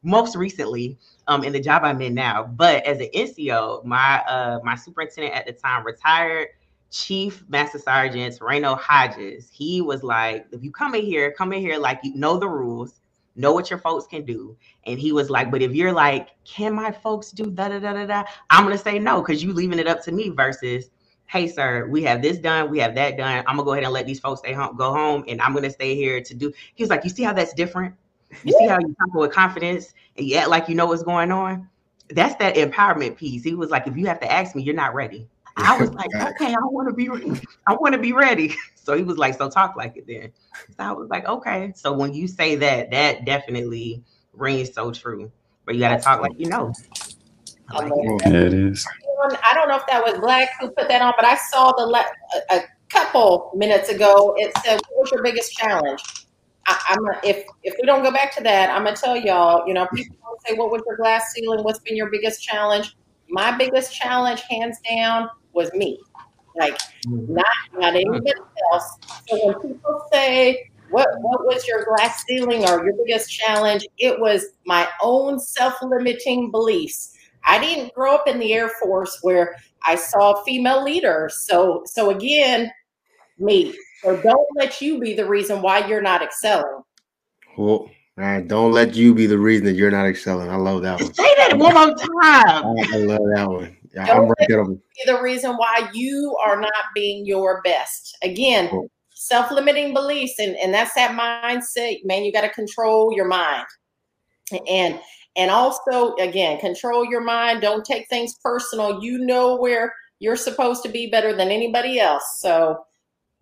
[0.05, 2.45] most recently um, in the job I'm in now.
[2.45, 6.49] But as an NCO, my uh, my superintendent at the time retired.
[6.91, 11.61] Chief Master Sergeant Reno Hodges, he was like, if you come in here, come in
[11.61, 13.01] here like you know the rules,
[13.35, 14.57] know what your folks can do.
[14.87, 17.95] And he was like, but if you're like, can my folks do da da da
[17.95, 18.25] da da?
[18.51, 20.91] I'm gonna say no because you leaving it up to me versus,
[21.27, 23.39] hey sir, we have this done, we have that done.
[23.47, 25.71] I'm gonna go ahead and let these folks stay home, go home, and I'm gonna
[25.71, 26.53] stay here to do.
[26.77, 27.95] He was like, you see how that's different?
[28.43, 31.30] You see how you talk with confidence and you act like you know what's going
[31.30, 31.68] on?
[32.11, 33.43] that's that empowerment piece.
[33.43, 35.28] He was like, if you have to ask me, you're not ready.
[35.57, 37.09] I was like, okay, I want to be,
[37.66, 38.55] I want to be ready.
[38.85, 40.30] So he was like, so talk like it then.
[40.76, 41.72] So I was like, okay.
[41.74, 44.05] So when you say that, that definitely
[44.35, 45.32] rings so true.
[45.64, 46.70] But you got to talk like you know.
[47.70, 48.24] I like it.
[48.24, 48.35] that.
[48.35, 48.87] It is.
[49.22, 51.87] I don't know if that was Black who put that on, but I saw the
[51.87, 52.05] le-
[52.51, 54.35] a, a couple minutes ago.
[54.37, 56.24] It said, "What was your biggest challenge?"
[56.67, 59.67] I, I'm a, if if we don't go back to that, I'm gonna tell y'all.
[59.67, 61.62] You know, people don't say, "What was your glass ceiling?
[61.62, 62.97] What's been your biggest challenge?"
[63.29, 65.99] My biggest challenge, hands down, was me.
[66.57, 67.35] Like mm-hmm.
[67.35, 68.33] not not anybody
[68.73, 68.99] else.
[69.29, 74.19] So when people say, "What what was your glass ceiling or your biggest challenge?" It
[74.21, 77.12] was my own self-limiting beliefs.
[77.47, 81.45] I didn't grow up in the Air Force where I saw female leaders.
[81.47, 82.71] So so again,
[83.39, 83.75] me.
[84.05, 86.83] So don't let you be the reason why you're not excelling.
[87.57, 90.51] Well, man, don't let you be the reason that you're not excelling.
[90.51, 91.15] I love that one.
[91.15, 91.87] Say that one more
[92.23, 92.65] time.
[92.67, 93.77] I I love that one.
[93.95, 94.61] Yeah, I'm Don't right there.
[94.61, 98.17] on- Be the reason why you are not being your best.
[98.23, 98.71] Again,
[99.15, 102.25] self-limiting beliefs, and, and that's that mindset, man.
[102.25, 103.65] You got to control your mind.
[104.69, 105.01] And
[105.37, 107.63] and also again, control your mind.
[107.63, 109.03] Don't take things personal.
[109.03, 112.25] You know where you're supposed to be better than anybody else.
[112.41, 112.85] So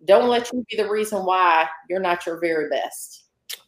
[0.05, 3.23] don't let you be the reason why you're not your very best.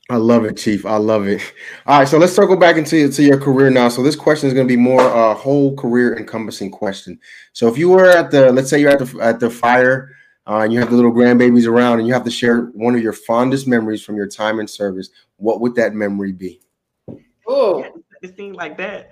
[0.10, 0.86] I love it, Chief.
[0.86, 1.42] I love it.
[1.88, 3.90] All right, so let's circle back into to your career now.
[3.90, 7.20] So this question is going to be more a uh, whole career encompassing question.
[7.54, 10.16] So if you were at the, let's say you're at the at the fire,
[10.48, 13.02] uh, and you have the little grandbabies around, and you have to share one of
[13.02, 16.62] your fondest memories from your time in service, what would that memory be?
[17.48, 17.84] Oh,
[18.22, 19.12] It seemed like that.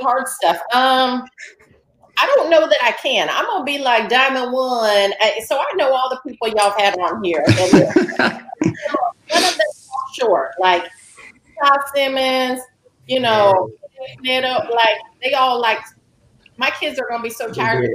[0.00, 0.58] Hard stuff.
[0.72, 1.24] Um,
[2.18, 3.28] I don't know that I can.
[3.30, 6.80] I'm gonna be like Diamond One, Uh, so I know all the people y'all have
[6.80, 7.44] had on here.
[8.18, 9.66] None of them
[10.14, 10.52] short.
[10.60, 10.84] Like
[11.62, 12.60] Todd Simmons,
[13.06, 13.70] you know,
[14.20, 15.80] Neto, like they all like.
[16.56, 17.90] My kids are gonna be so tired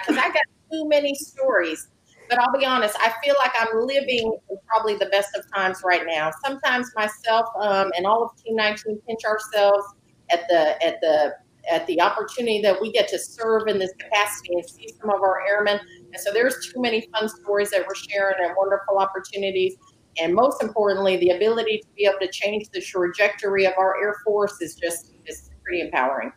[0.00, 1.88] because I got too many stories.
[2.28, 6.02] But I'll be honest, I feel like I'm living probably the best of times right
[6.06, 6.30] now.
[6.44, 9.84] Sometimes myself um, and all of Team 19 pinch ourselves
[10.30, 11.34] at the at the
[11.70, 15.20] at the opportunity that we get to serve in this capacity and see some of
[15.20, 15.80] our airmen.
[16.12, 19.76] And so there's too many fun stories that we're sharing and wonderful opportunities.
[20.20, 24.16] And most importantly, the ability to be able to change the trajectory of our Air
[24.24, 26.32] Force is just is pretty empowering.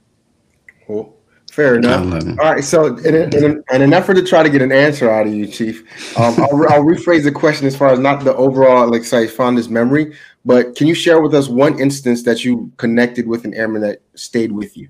[0.85, 1.17] Cool.
[1.51, 2.05] Fair I enough.
[2.05, 2.39] love it.
[2.39, 2.63] All right.
[2.63, 5.45] So, in, in, in an effort to try to get an answer out of you,
[5.45, 5.83] Chief,
[6.17, 9.69] um, I'll, I'll rephrase the question as far as not the overall, like, say, fondest
[9.69, 10.15] memory,
[10.45, 14.01] but can you share with us one instance that you connected with an airman that
[14.15, 14.89] stayed with you?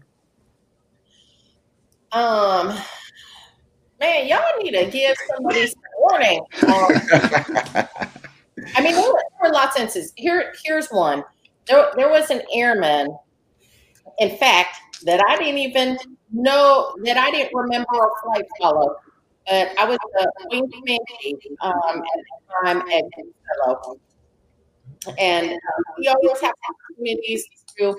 [2.14, 2.68] Um,
[3.99, 6.39] man, y'all need to give somebody some warning.
[6.68, 7.88] Um,
[8.76, 10.14] I mean, there were, there were lots of instances.
[10.16, 11.24] Here, here's one.
[11.68, 13.18] There, there was an airman,
[14.20, 15.97] in fact, that I didn't even
[16.32, 18.95] know that I didn't remember a flight follow.
[19.47, 21.03] But I was a wing commander
[21.61, 23.03] um, at the time at
[23.64, 23.99] Fellow.
[25.18, 27.45] And um, we always have opportunities
[27.78, 27.95] to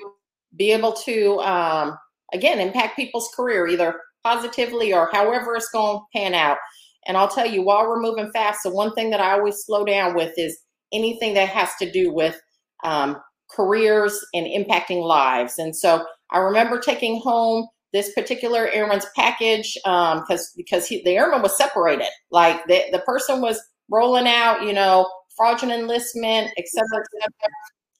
[0.56, 1.98] be able to, um,
[2.34, 6.58] again, impact people's career, either positively or however it's going to pan out.
[7.06, 9.84] And I'll tell you, while we're moving fast, the one thing that I always slow
[9.84, 10.58] down with is
[10.92, 12.40] anything that has to do with
[12.82, 13.16] um,
[13.50, 15.58] careers and impacting lives.
[15.58, 20.24] And so I remember taking home this particular airman's package um,
[20.56, 22.06] because he, the airman was separated.
[22.30, 23.60] Like the, the person was
[23.90, 27.50] rolling out, you know, fraudulent enlistment, et cetera, et cetera.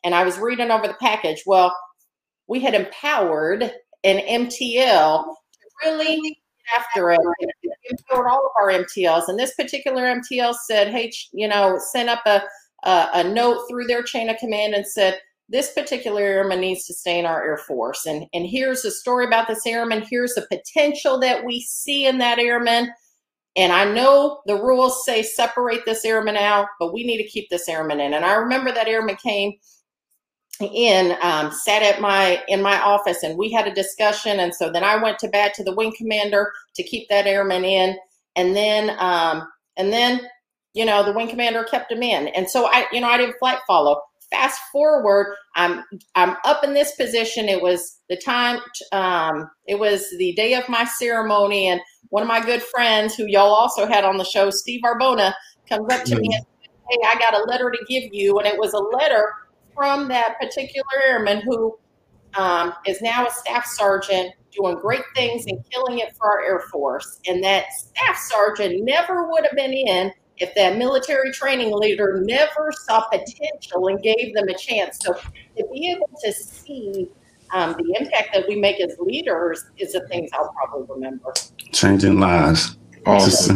[0.02, 1.42] And I was reading over the package.
[1.46, 1.76] Well,
[2.48, 3.72] we had empowered
[4.04, 6.38] an MTL to really
[6.76, 7.20] after it.
[7.62, 9.28] We empowered all of our MTLs.
[9.28, 12.42] And this particular MTL said, hey, you know, sent up a,
[12.84, 16.94] a, a note through their chain of command and said, this particular airman needs to
[16.94, 18.06] stay in our Air Force.
[18.06, 20.04] And, and here's the story about this airman.
[20.08, 22.90] Here's the potential that we see in that airman.
[23.56, 27.50] And I know the rules say separate this airman out, but we need to keep
[27.50, 28.14] this airman in.
[28.14, 29.52] And I remember that airman came
[30.60, 34.40] in, um, sat at my in my office, and we had a discussion.
[34.40, 37.64] And so then I went to bat to the wing commander to keep that airman
[37.64, 37.96] in.
[38.36, 39.46] And then um,
[39.76, 40.20] and then
[40.74, 42.28] you know the wing commander kept him in.
[42.28, 44.00] And so I you know I didn't flight follow
[44.30, 45.84] fast forward i'm
[46.14, 48.60] i'm up in this position it was the time
[48.92, 53.26] um, it was the day of my ceremony and one of my good friends who
[53.26, 55.32] y'all also had on the show steve arbona
[55.68, 56.20] comes up to mm-hmm.
[56.20, 58.96] me and says hey i got a letter to give you and it was a
[58.96, 59.32] letter
[59.74, 61.78] from that particular airman who
[62.34, 66.60] um, is now a staff sergeant doing great things and killing it for our air
[66.72, 72.20] force and that staff sergeant never would have been in if that military training leader
[72.24, 74.98] never saw potential and gave them a chance.
[75.00, 77.08] So to be able to see
[77.52, 81.32] um, the impact that we make as leaders is the things I'll probably remember.
[81.72, 82.76] Changing lives.
[83.06, 83.52] Just,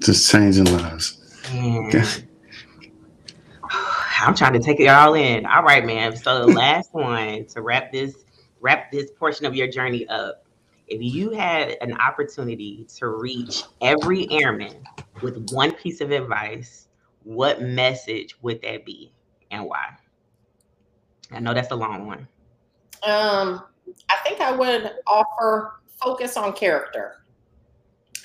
[0.00, 1.20] just changing lives.
[1.54, 2.04] Okay.
[4.20, 5.46] I'm trying to take it all in.
[5.46, 6.16] All right, man.
[6.16, 8.24] So the last one to wrap this
[8.60, 10.46] wrap this portion of your journey up.
[10.86, 14.84] If you had an opportunity to reach every airman
[15.22, 16.88] with one piece of advice,
[17.22, 19.12] what message would that be
[19.50, 19.86] and why?
[21.30, 22.28] I know that's a long one.
[23.02, 23.62] Um,
[24.08, 27.16] I think I would offer focus on character.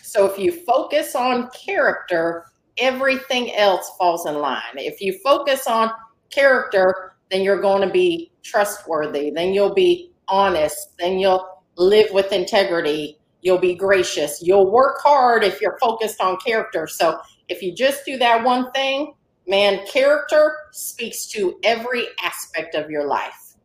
[0.01, 2.45] So if you focus on character,
[2.79, 4.75] everything else falls in line.
[4.75, 5.91] If you focus on
[6.29, 9.29] character, then you're going to be trustworthy.
[9.29, 10.97] Then you'll be honest.
[10.97, 13.17] Then you'll live with integrity.
[13.41, 14.41] You'll be gracious.
[14.41, 16.87] You'll work hard if you're focused on character.
[16.87, 19.13] So if you just do that one thing,
[19.47, 23.55] man, character speaks to every aspect of your life.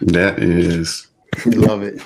[0.00, 1.08] That is.
[1.46, 2.02] Love it.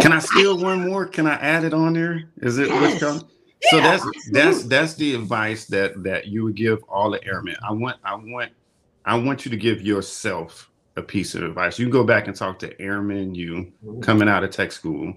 [0.00, 1.06] Can I steal one more?
[1.06, 2.24] Can I add it on there?
[2.38, 3.02] Is it Yes.
[3.02, 3.02] what's
[3.62, 7.56] So that's that's that's the advice that that you would give all the airmen.
[7.62, 8.52] I want I want
[9.04, 11.78] I want you to give yourself a piece of advice.
[11.78, 15.14] You can go back and talk to airmen you coming out of tech school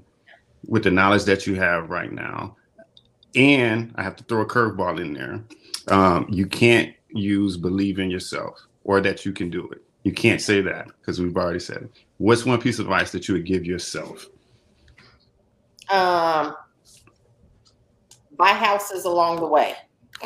[0.68, 2.56] with the knowledge that you have right now.
[3.36, 5.44] And I have to throw a curveball in there.
[5.88, 9.82] Um, you can't use believe in yourself or that you can do it.
[10.04, 11.91] You can't say that because we've already said it.
[12.18, 14.28] What's one piece of advice that you would give yourself?
[15.91, 16.56] Um,
[18.44, 19.76] buy is along the way.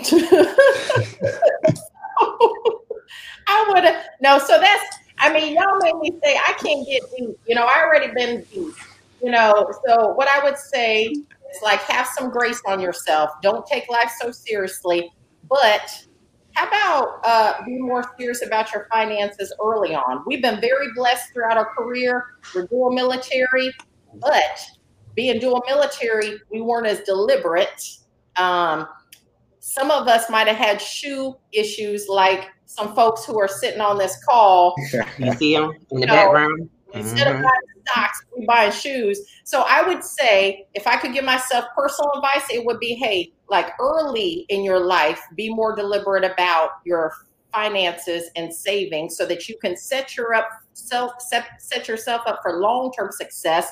[3.49, 4.39] I would have no.
[4.39, 4.97] So that's.
[5.20, 7.39] I mean, y'all made me say I can't get deep.
[7.47, 8.76] You know, I already been deep.
[9.24, 13.32] You know, so what I would say is like have some grace on yourself.
[13.41, 15.11] Don't take life so seriously.
[15.49, 16.05] But
[16.53, 20.24] how about uh, be more serious about your finances early on?
[20.28, 22.26] We've been very blessed throughout our career.
[22.53, 23.74] We're dual military,
[24.15, 24.59] but
[25.15, 27.97] being dual military, we weren't as deliberate.
[28.38, 28.88] Um,
[29.59, 33.97] some of us might have had shoe issues, like some folks who are sitting on
[33.97, 34.75] this call.
[35.17, 36.13] You see them in the No.
[36.13, 36.69] background?
[36.93, 37.43] Instead of Mhm.
[37.43, 39.19] buying stocks, we buying shoes.
[39.45, 43.31] So I would say, if I could give myself personal advice, it would be, hey,
[43.49, 47.11] like early in your life, be more deliberate about your
[47.53, 52.39] finances and saving, so that you can set your up self set, set yourself up
[52.41, 53.69] for long term success.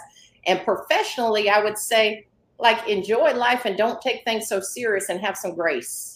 [0.47, 2.26] And professionally, I would say,
[2.60, 6.16] like enjoy life and don't take things so serious and have some grace.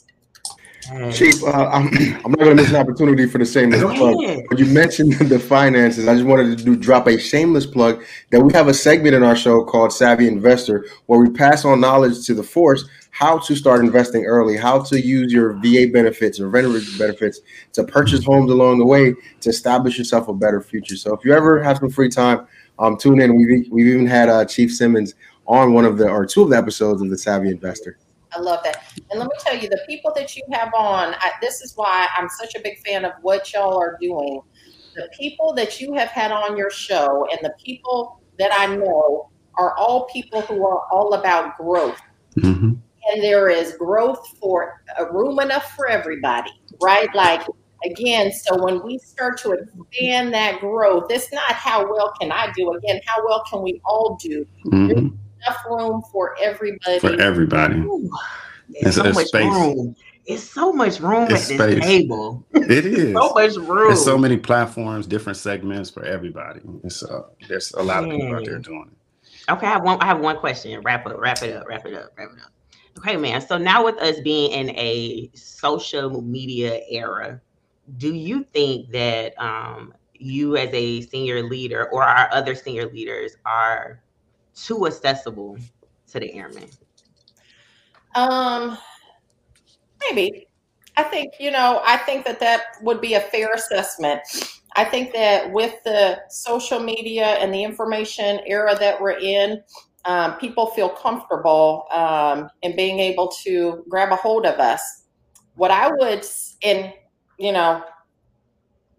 [1.11, 1.87] Chief, uh, I'm,
[2.25, 4.23] I'm not going to miss an opportunity for the shameless Go plug.
[4.23, 4.45] ahead.
[4.47, 8.41] When you mentioned the finances, I just wanted to do drop a shameless plug that
[8.41, 12.25] we have a segment in our show called Savvy Investor where we pass on knowledge
[12.25, 16.47] to the force how to start investing early, how to use your VA benefits or
[16.49, 17.41] veterans benefits
[17.73, 20.95] to purchase homes along the way to establish yourself a better future.
[20.95, 23.35] So if you ever have some free time, um, tune in.
[23.35, 25.15] We've, we've even had uh, Chief Simmons
[25.49, 27.97] on one of the or two of the episodes of the Savvy Investor.
[28.31, 28.83] I love that.
[29.09, 32.07] And let me tell you, the people that you have on, I, this is why
[32.15, 34.41] I'm such a big fan of what y'all are doing.
[34.95, 39.29] The people that you have had on your show and the people that I know
[39.55, 41.99] are all people who are all about growth.
[42.37, 42.77] Mhm.
[43.11, 47.13] And there is growth for a room enough for everybody, right?
[47.15, 47.41] Like,
[47.83, 52.51] again, so when we start to expand that growth, it's not how well can I
[52.55, 52.71] do.
[52.73, 54.45] Again, how well can we all do?
[54.67, 55.17] Mhm.
[55.47, 56.99] Enough room for everybody.
[56.99, 57.75] For everybody.
[57.75, 58.09] Ooh,
[58.69, 59.53] It's There's so a much space.
[59.53, 59.95] room.
[60.25, 62.45] It's so much room It's at this table.
[62.53, 63.13] It is.
[63.13, 63.87] So much room.
[63.87, 66.61] There's so many platforms, different segments for everybody.
[66.83, 69.51] It's uh, there's a lot of people out there doing it.
[69.51, 69.97] Okay, I have one.
[70.01, 70.79] I have one question.
[70.81, 71.19] Wrap it up.
[71.19, 71.67] Wrap it up.
[71.67, 72.11] Wrap it up.
[72.17, 72.51] Wrap it up.
[72.99, 73.41] Okay, man.
[73.41, 77.41] So now with us being in a social media era,
[77.97, 83.35] do you think that um, you as a senior leader or our other senior leaders
[83.45, 84.03] are
[84.65, 85.57] too accessible
[86.11, 86.69] to the airmen?
[88.15, 88.77] Um,
[90.01, 90.47] maybe.
[90.97, 91.81] I think you know.
[91.85, 94.21] I think that that would be a fair assessment.
[94.75, 99.63] I think that with the social media and the information era that we're in,
[100.05, 105.03] um, people feel comfortable um, in being able to grab a hold of us.
[105.55, 106.25] What I would,
[106.63, 106.93] and
[107.37, 107.83] you know,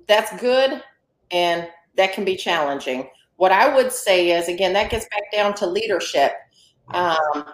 [0.06, 0.82] that's good,
[1.30, 3.08] and that can be challenging.
[3.40, 6.32] What I would say is, again, that gets back down to leadership.
[6.88, 7.46] Um,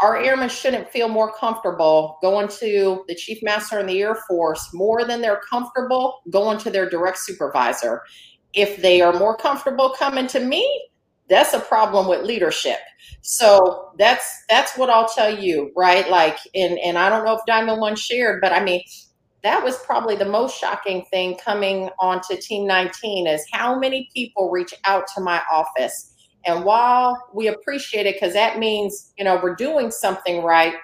[0.00, 4.72] our airmen shouldn't feel more comfortable going to the chief master in the Air Force
[4.72, 8.00] more than they're comfortable going to their direct supervisor.
[8.54, 10.88] If they are more comfortable coming to me,
[11.28, 12.78] that's a problem with leadership.
[13.20, 16.08] So that's that's what I'll tell you, right?
[16.08, 18.80] Like, and and I don't know if Diamond One shared, but I mean,
[19.42, 24.50] that was probably the most shocking thing coming onto Team 19 is how many people
[24.50, 26.14] reach out to my office.
[26.46, 30.74] And while we appreciate it, because that means, you know, we're doing something right,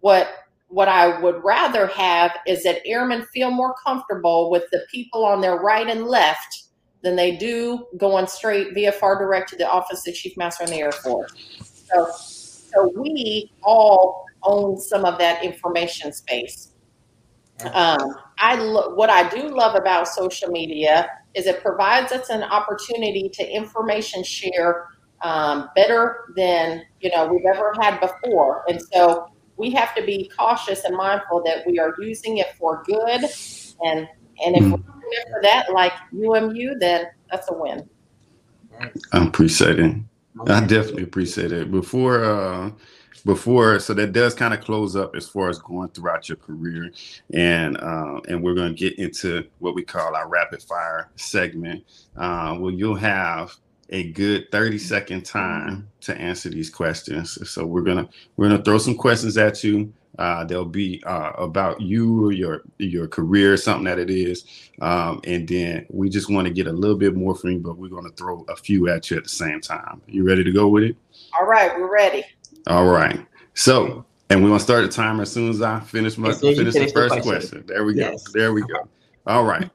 [0.00, 0.28] what
[0.68, 5.40] what I would rather have is that airmen feel more comfortable with the people on
[5.40, 6.64] their right and left
[7.02, 10.80] than they do going straight VFR direct to the office of Chief Master in the
[10.80, 11.32] Air Force.
[11.60, 16.72] So, so we all own some of that information space.
[17.64, 22.42] Um, I lo- what I do love about social media is it provides us an
[22.42, 24.88] opportunity to information share
[25.22, 29.26] um, better than you know we've ever had before, and so
[29.56, 33.24] we have to be cautious and mindful that we are using it for good,
[33.84, 34.06] and
[34.44, 37.88] and if we're doing it for that, like UMU, then that's a win.
[39.12, 39.96] I appreciate it.
[40.46, 41.70] I definitely appreciate it.
[41.70, 42.70] Before uh
[43.26, 46.90] before so that does kind of close up as far as going throughout your career
[47.34, 51.84] and uh, and we're going to get into what we call our rapid fire segment
[52.16, 53.54] uh, well you'll have
[53.90, 58.78] a good 30 second time to answer these questions so we're gonna we're gonna throw
[58.78, 63.84] some questions at you uh, they'll be uh, about you or your your career, something
[63.84, 64.44] that it is,
[64.80, 67.76] um, and then we just want to get a little bit more from you, but
[67.76, 70.00] we're going to throw a few at you at the same time.
[70.06, 70.96] You ready to go with it?
[71.38, 72.24] All right, we're ready.
[72.66, 73.24] All right.
[73.54, 76.50] So, and we're gonna start the timer as soon as I finish my As soon
[76.50, 77.30] as you finish the finish the first question.
[77.30, 77.64] question.
[77.66, 78.16] There we go.
[78.32, 78.88] There we go.
[79.26, 79.70] All right.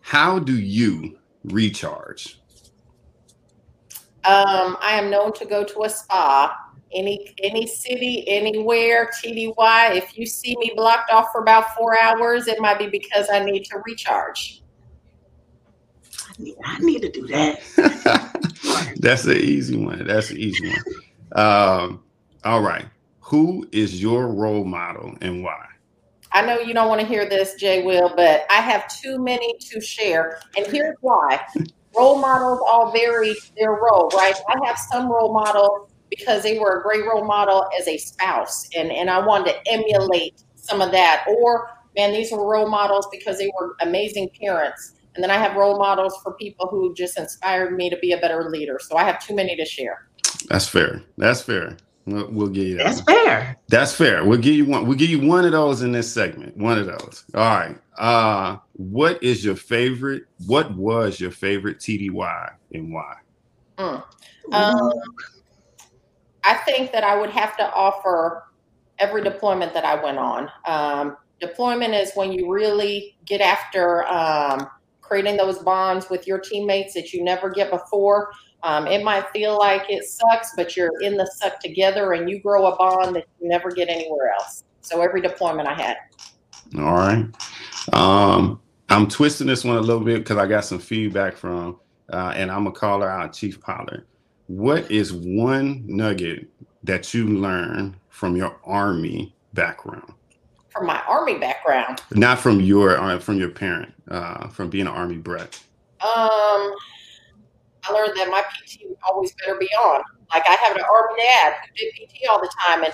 [0.00, 2.40] How do you recharge?
[4.24, 6.56] Um, I am known to go to a spa.
[6.92, 9.94] Any any city, anywhere, TDY.
[9.94, 13.44] If you see me blocked off for about four hours, it might be because I
[13.44, 14.62] need to recharge.
[16.28, 18.96] I need, I need to do that.
[18.98, 20.04] That's an easy one.
[20.04, 20.84] That's an easy one.
[21.32, 22.02] Um,
[22.44, 22.86] all right.
[23.20, 25.66] Who is your role model and why?
[26.32, 29.54] I know you don't want to hear this, Jay Will, but I have too many
[29.70, 30.40] to share.
[30.56, 31.40] And here's why.
[31.96, 34.36] role models all vary their role, right?
[34.48, 38.68] I have some role models because they were a great role model as a spouse,
[38.76, 41.24] and, and I wanted to emulate some of that.
[41.28, 44.94] Or, man, these were role models because they were amazing parents.
[45.14, 48.18] And then I have role models for people who just inspired me to be a
[48.18, 48.78] better leader.
[48.80, 50.08] So I have too many to share.
[50.48, 51.02] That's fair.
[51.16, 51.76] That's fair.
[52.06, 52.84] We'll, we'll give you that.
[52.84, 53.24] That's one.
[53.24, 53.56] fair.
[53.68, 54.24] That's fair.
[54.24, 54.86] We'll give you one.
[54.86, 56.56] We'll give you one of those in this segment.
[56.56, 57.24] One of those.
[57.34, 57.78] All right.
[57.98, 60.24] Uh, what is your favorite?
[60.46, 63.16] What was your favorite TDY and why?
[63.78, 64.02] Mm.
[64.52, 64.92] Um,
[66.44, 68.44] I think that I would have to offer
[68.98, 70.48] every deployment that I went on.
[70.66, 74.68] Um, deployment is when you really get after um,
[75.00, 78.30] creating those bonds with your teammates that you never get before.
[78.62, 82.40] Um, it might feel like it sucks, but you're in the suck together and you
[82.40, 84.64] grow a bond that you never get anywhere else.
[84.82, 85.96] So every deployment I had.
[86.78, 87.26] All right.
[87.92, 91.78] Um, I'm twisting this one a little bit because I got some feedback from,
[92.12, 94.04] uh, and I'm gonna call her out, Chief Pollard.
[94.46, 96.48] What is one nugget
[96.84, 100.12] that you learned from your Army background?
[100.70, 104.92] From my Army background, Not from your uh, from your parent, uh, from being an
[104.92, 105.60] Army brat.
[106.00, 106.74] Um,
[107.84, 110.02] I learned that my PT always better be on.
[110.32, 112.92] Like I have an army dad who did PT all the time, and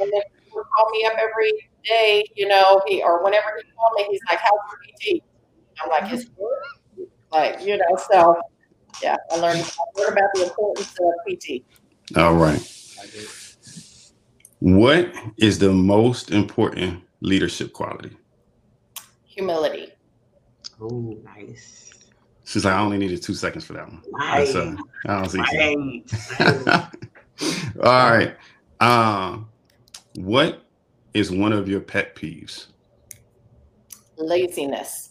[0.00, 1.52] and then he would call me up every
[1.84, 4.52] day, you know, he or whenever he called me, he's like, "How's
[5.10, 5.22] your PT?"
[5.82, 8.40] I'm like, "It's good." Like you know, so
[9.02, 11.64] yeah, I learned I learned about the importance of PT.
[12.16, 12.60] All right.
[14.60, 18.16] What is the most important leadership quality?
[19.24, 19.92] Humility.
[20.80, 21.77] Oh, nice.
[22.48, 24.02] She's like, I only needed two seconds for that one.
[24.18, 24.56] That's, Nice.
[24.56, 24.76] uh,
[25.06, 25.38] I don't see.
[26.40, 26.84] Right.
[27.84, 28.36] All right.
[28.80, 29.50] Um,
[30.14, 30.62] what
[31.12, 32.68] is one of your pet peeves?
[34.16, 35.10] Laziness.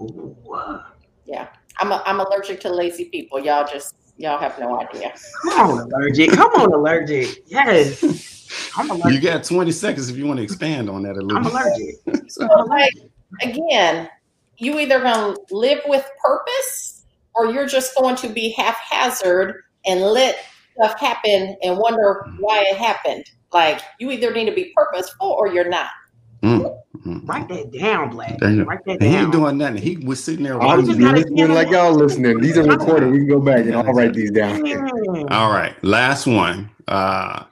[0.00, 0.84] Ooh, uh,
[1.26, 1.48] Yeah,
[1.80, 3.38] I'm a, I'm allergic to lazy people.
[3.38, 5.12] Y'all just y'all have no idea.
[5.42, 6.30] Come on, allergic.
[6.32, 7.42] Come on, allergic.
[7.46, 8.70] Yes.
[8.78, 9.22] I'm allergic.
[9.22, 11.96] You got 20 seconds if you want to expand on that a little I'm allergic.
[12.30, 12.94] So, like,
[13.42, 14.08] again,
[14.60, 20.00] you either going to live with purpose or you're just going to be haphazard and
[20.00, 20.38] let
[20.74, 23.24] stuff happen and wonder why it happened.
[23.52, 25.88] Like, you either need to be purposeful or you're not.
[26.42, 27.28] Mm, mm.
[27.28, 28.38] Write that down, Black.
[28.38, 28.64] There you go.
[28.64, 29.76] Write that And he ain't doing nothing.
[29.78, 30.60] He was sitting there.
[30.60, 30.98] I'll just just watching.
[30.98, 32.40] be gotta listening like y'all listening.
[32.40, 33.10] These are recorded.
[33.10, 34.66] We can go back and I'll write these down.
[35.30, 35.74] All right.
[35.82, 36.70] Last one.
[36.88, 37.44] Uh,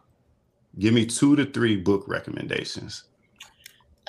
[0.79, 3.05] give me two to three book recommendations.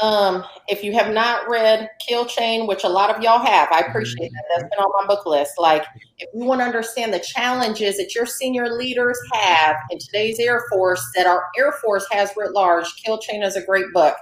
[0.01, 3.79] Um, if you have not read Kill Chain, which a lot of y'all have, I
[3.79, 4.43] appreciate that.
[4.49, 5.53] That's been on my book list.
[5.57, 5.83] Like,
[6.17, 10.63] if you want to understand the challenges that your senior leaders have in today's Air
[10.71, 14.15] Force, that our Air Force has writ large, Kill Chain is a great book.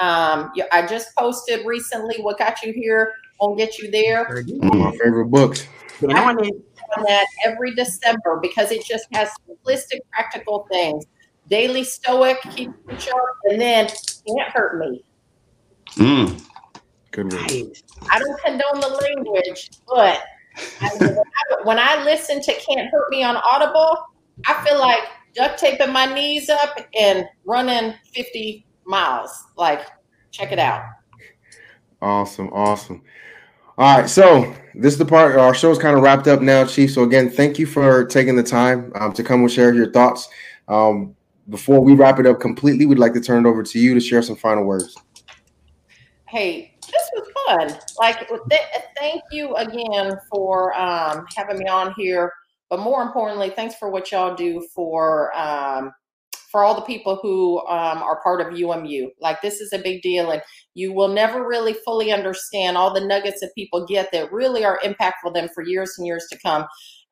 [0.00, 4.26] Um, you- I just posted recently what got you here won't get you there.
[4.58, 5.66] One of my favorite books.
[6.00, 6.36] Been on
[6.96, 11.04] on that every December because it just has simplistic, practical things.
[11.48, 15.02] Daily Stoic, keep it sharp, and then can't hurt me.
[15.94, 16.42] Mm.
[17.10, 17.42] Good one.
[17.42, 17.82] Nice.
[18.10, 20.22] I don't condone the language, but
[20.80, 24.06] I, when, I, when I listen to Can't Hurt Me on Audible,
[24.46, 25.00] I feel like
[25.34, 29.30] duct taping my knees up and running 50 miles.
[29.56, 29.86] Like,
[30.30, 30.82] check it out.
[32.02, 33.02] Awesome, awesome.
[33.76, 35.36] All right, so this is the part.
[35.36, 36.92] Our show is kind of wrapped up now, Chief.
[36.92, 40.28] So again, thank you for taking the time um, to come and share your thoughts.
[40.68, 41.14] Um,
[41.48, 44.00] before we wrap it up completely, we'd like to turn it over to you to
[44.00, 44.96] share some final words.
[46.30, 47.80] Hey, this was fun.
[47.98, 48.60] Like, th-
[48.96, 52.32] thank you again for um, having me on here.
[52.68, 55.90] But more importantly, thanks for what y'all do for um,
[56.52, 59.10] for all the people who um, are part of UMU.
[59.20, 60.40] Like, this is a big deal, and
[60.74, 64.78] you will never really fully understand all the nuggets that people get that really are
[64.84, 66.64] impactful them for years and years to come.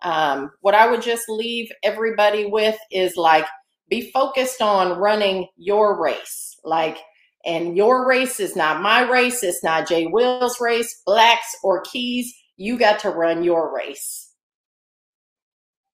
[0.02, 3.46] Um, what I would just leave everybody with is like,
[3.88, 6.56] be focused on running your race.
[6.62, 6.98] Like,
[7.44, 9.42] and your race is not my race.
[9.42, 12.34] It's not Jay Will's race, Blacks or Keys.
[12.56, 14.32] You got to run your race.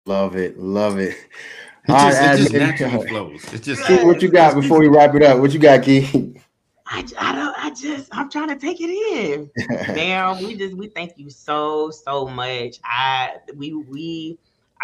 [0.06, 1.16] Love it, love it.
[1.86, 3.52] It All just, right, it just naturally flows.
[3.52, 5.38] It just Key, what you got before we wrap it up?
[5.38, 6.34] What you got, Key?
[6.86, 9.50] I, I don't I just I'm trying to take it in.
[9.94, 12.76] Man, we just we thank you so so much.
[12.84, 14.38] I we we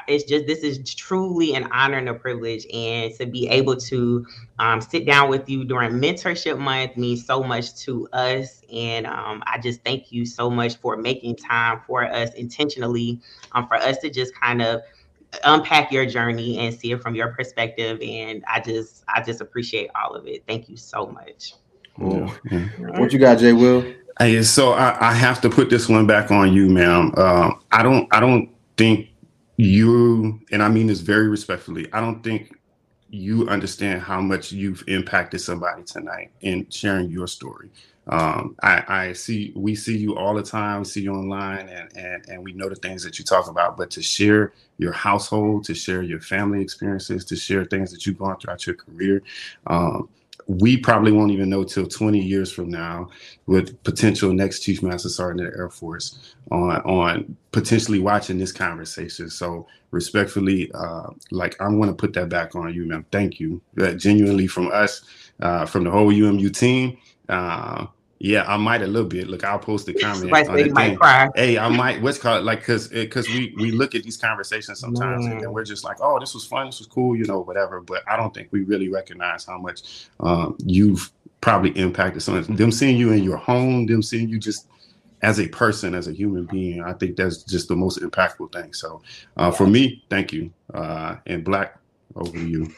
[0.08, 4.26] it's just this is truly an honor and a privilege and to be able to
[4.58, 9.42] um, sit down with you during mentorship month means so much to us and um,
[9.46, 13.20] i just thank you so much for making time for us intentionally
[13.52, 14.80] um, for us to just kind of
[15.44, 19.90] unpack your journey and see it from your perspective and i just i just appreciate
[20.00, 21.54] all of it thank you so much
[21.98, 22.32] Yeah.
[22.98, 23.84] What you got, Jay Will?
[24.18, 27.12] Hey, so I, I have to put this one back on you, ma'am.
[27.16, 29.09] Um, I don't, I don't think
[29.64, 31.92] you, and I mean this very respectfully.
[31.92, 32.54] I don't think
[33.08, 37.70] you understand how much you've impacted somebody tonight in sharing your story.
[38.08, 42.28] Um, I, I see, we see you all the time, see you online, and and
[42.28, 43.76] and we know the things that you talk about.
[43.76, 48.18] But to share your household, to share your family experiences, to share things that you've
[48.18, 49.22] gone throughout your career.
[49.66, 50.08] Um,
[50.46, 53.08] we probably won't even know till 20 years from now
[53.46, 58.52] with potential next chief master sergeant of the air force on on potentially watching this
[58.52, 59.30] conversation.
[59.30, 63.04] So respectfully uh like i'm going to put that back on you ma'am.
[63.12, 63.62] Thank you.
[63.80, 65.02] Uh, genuinely from us
[65.40, 66.96] uh from the whole umu team
[67.28, 67.86] uh
[68.22, 69.28] yeah i might a little bit.
[69.28, 70.96] Look i'll post a comment Right, on the might thing.
[70.98, 71.28] cry.
[71.34, 75.24] hey i might what's called like because because we we look at these conversations sometimes
[75.26, 78.02] and we're just like oh this was fun this was cool you know whatever but
[78.08, 81.10] i don't think we really recognize how much um, you've
[81.40, 82.44] probably impacted someone.
[82.54, 84.68] Them seeing you in your home them seeing you just
[85.22, 88.72] as a person as a human being i think that's just the most impactful thing.
[88.74, 89.00] So
[89.38, 91.78] uh, for me thank you uh, and black
[92.16, 92.70] over you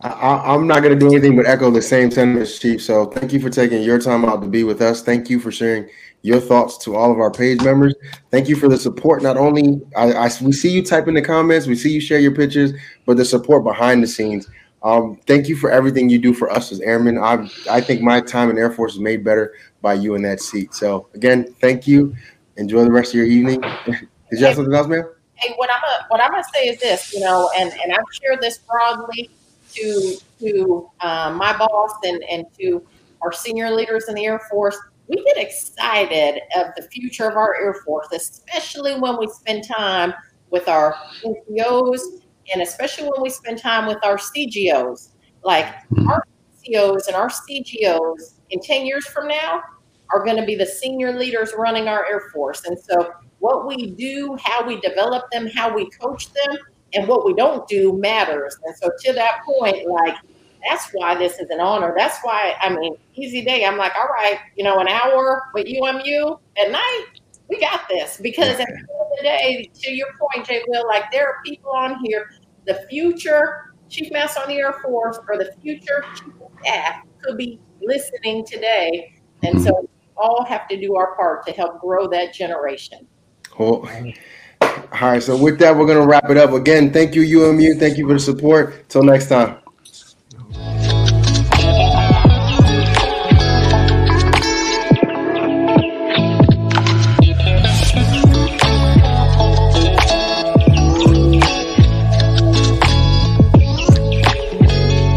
[0.00, 2.82] I, I'm not going to do anything but echo the same sentiments, Chief.
[2.82, 5.02] So thank you for taking your time out to be with us.
[5.02, 5.88] Thank you for sharing
[6.22, 7.94] your thoughts to all of our page members.
[8.30, 9.22] Thank you for the support.
[9.22, 12.18] Not only I, I we see you type in the comments, we see you share
[12.18, 12.72] your pictures,
[13.06, 14.48] but the support behind the scenes.
[14.82, 17.16] Um, thank you for everything you do for us as airmen.
[17.18, 20.40] I I think my time in Air Force is made better by you in that
[20.40, 20.74] seat.
[20.74, 22.14] So again, thank you.
[22.56, 23.60] Enjoy the rest of your evening.
[23.86, 25.08] Did you have something else, ma'am?
[25.34, 28.04] Hey, what I'm gonna what I'm gonna say is this, you know, and and I've
[28.10, 29.30] shared this broadly
[29.76, 32.86] to to um, my boss and and to
[33.22, 34.78] our senior leaders in the Air Force.
[35.08, 40.12] We get excited of the future of our Air Force, especially when we spend time
[40.50, 42.00] with our NCOs
[42.52, 45.10] and especially when we spend time with our CGOs.
[45.42, 45.66] Like
[46.08, 46.24] our
[46.64, 49.62] COs and our CGOs in 10 years from now
[50.12, 52.64] are going to be the senior leaders running our Air Force.
[52.64, 56.56] And so what we do, how we develop them, how we coach them,
[56.94, 58.56] and what we don't do matters.
[58.64, 60.16] And so to that point, like
[60.68, 61.94] that's why this is an honor.
[61.96, 63.64] That's why I mean, easy day.
[63.64, 67.06] I'm like, all right, you know, an hour with UMU at night,
[67.48, 68.18] we got this.
[68.18, 71.36] Because at the end of the day, to your point, Jay Will, like there are
[71.44, 72.30] people on here,
[72.66, 77.36] the future chief master on the Air Force or the future chief of staff could
[77.36, 79.12] be listening today.
[79.42, 79.64] And mm-hmm.
[79.64, 83.06] so we all have to do our part to help grow that generation.
[83.48, 83.88] Cool.
[84.92, 85.22] All right.
[85.22, 86.52] So with that, we're gonna wrap it up.
[86.52, 87.74] Again, thank you, UMU.
[87.74, 88.88] Thank you for the support.
[88.88, 89.65] Till next time.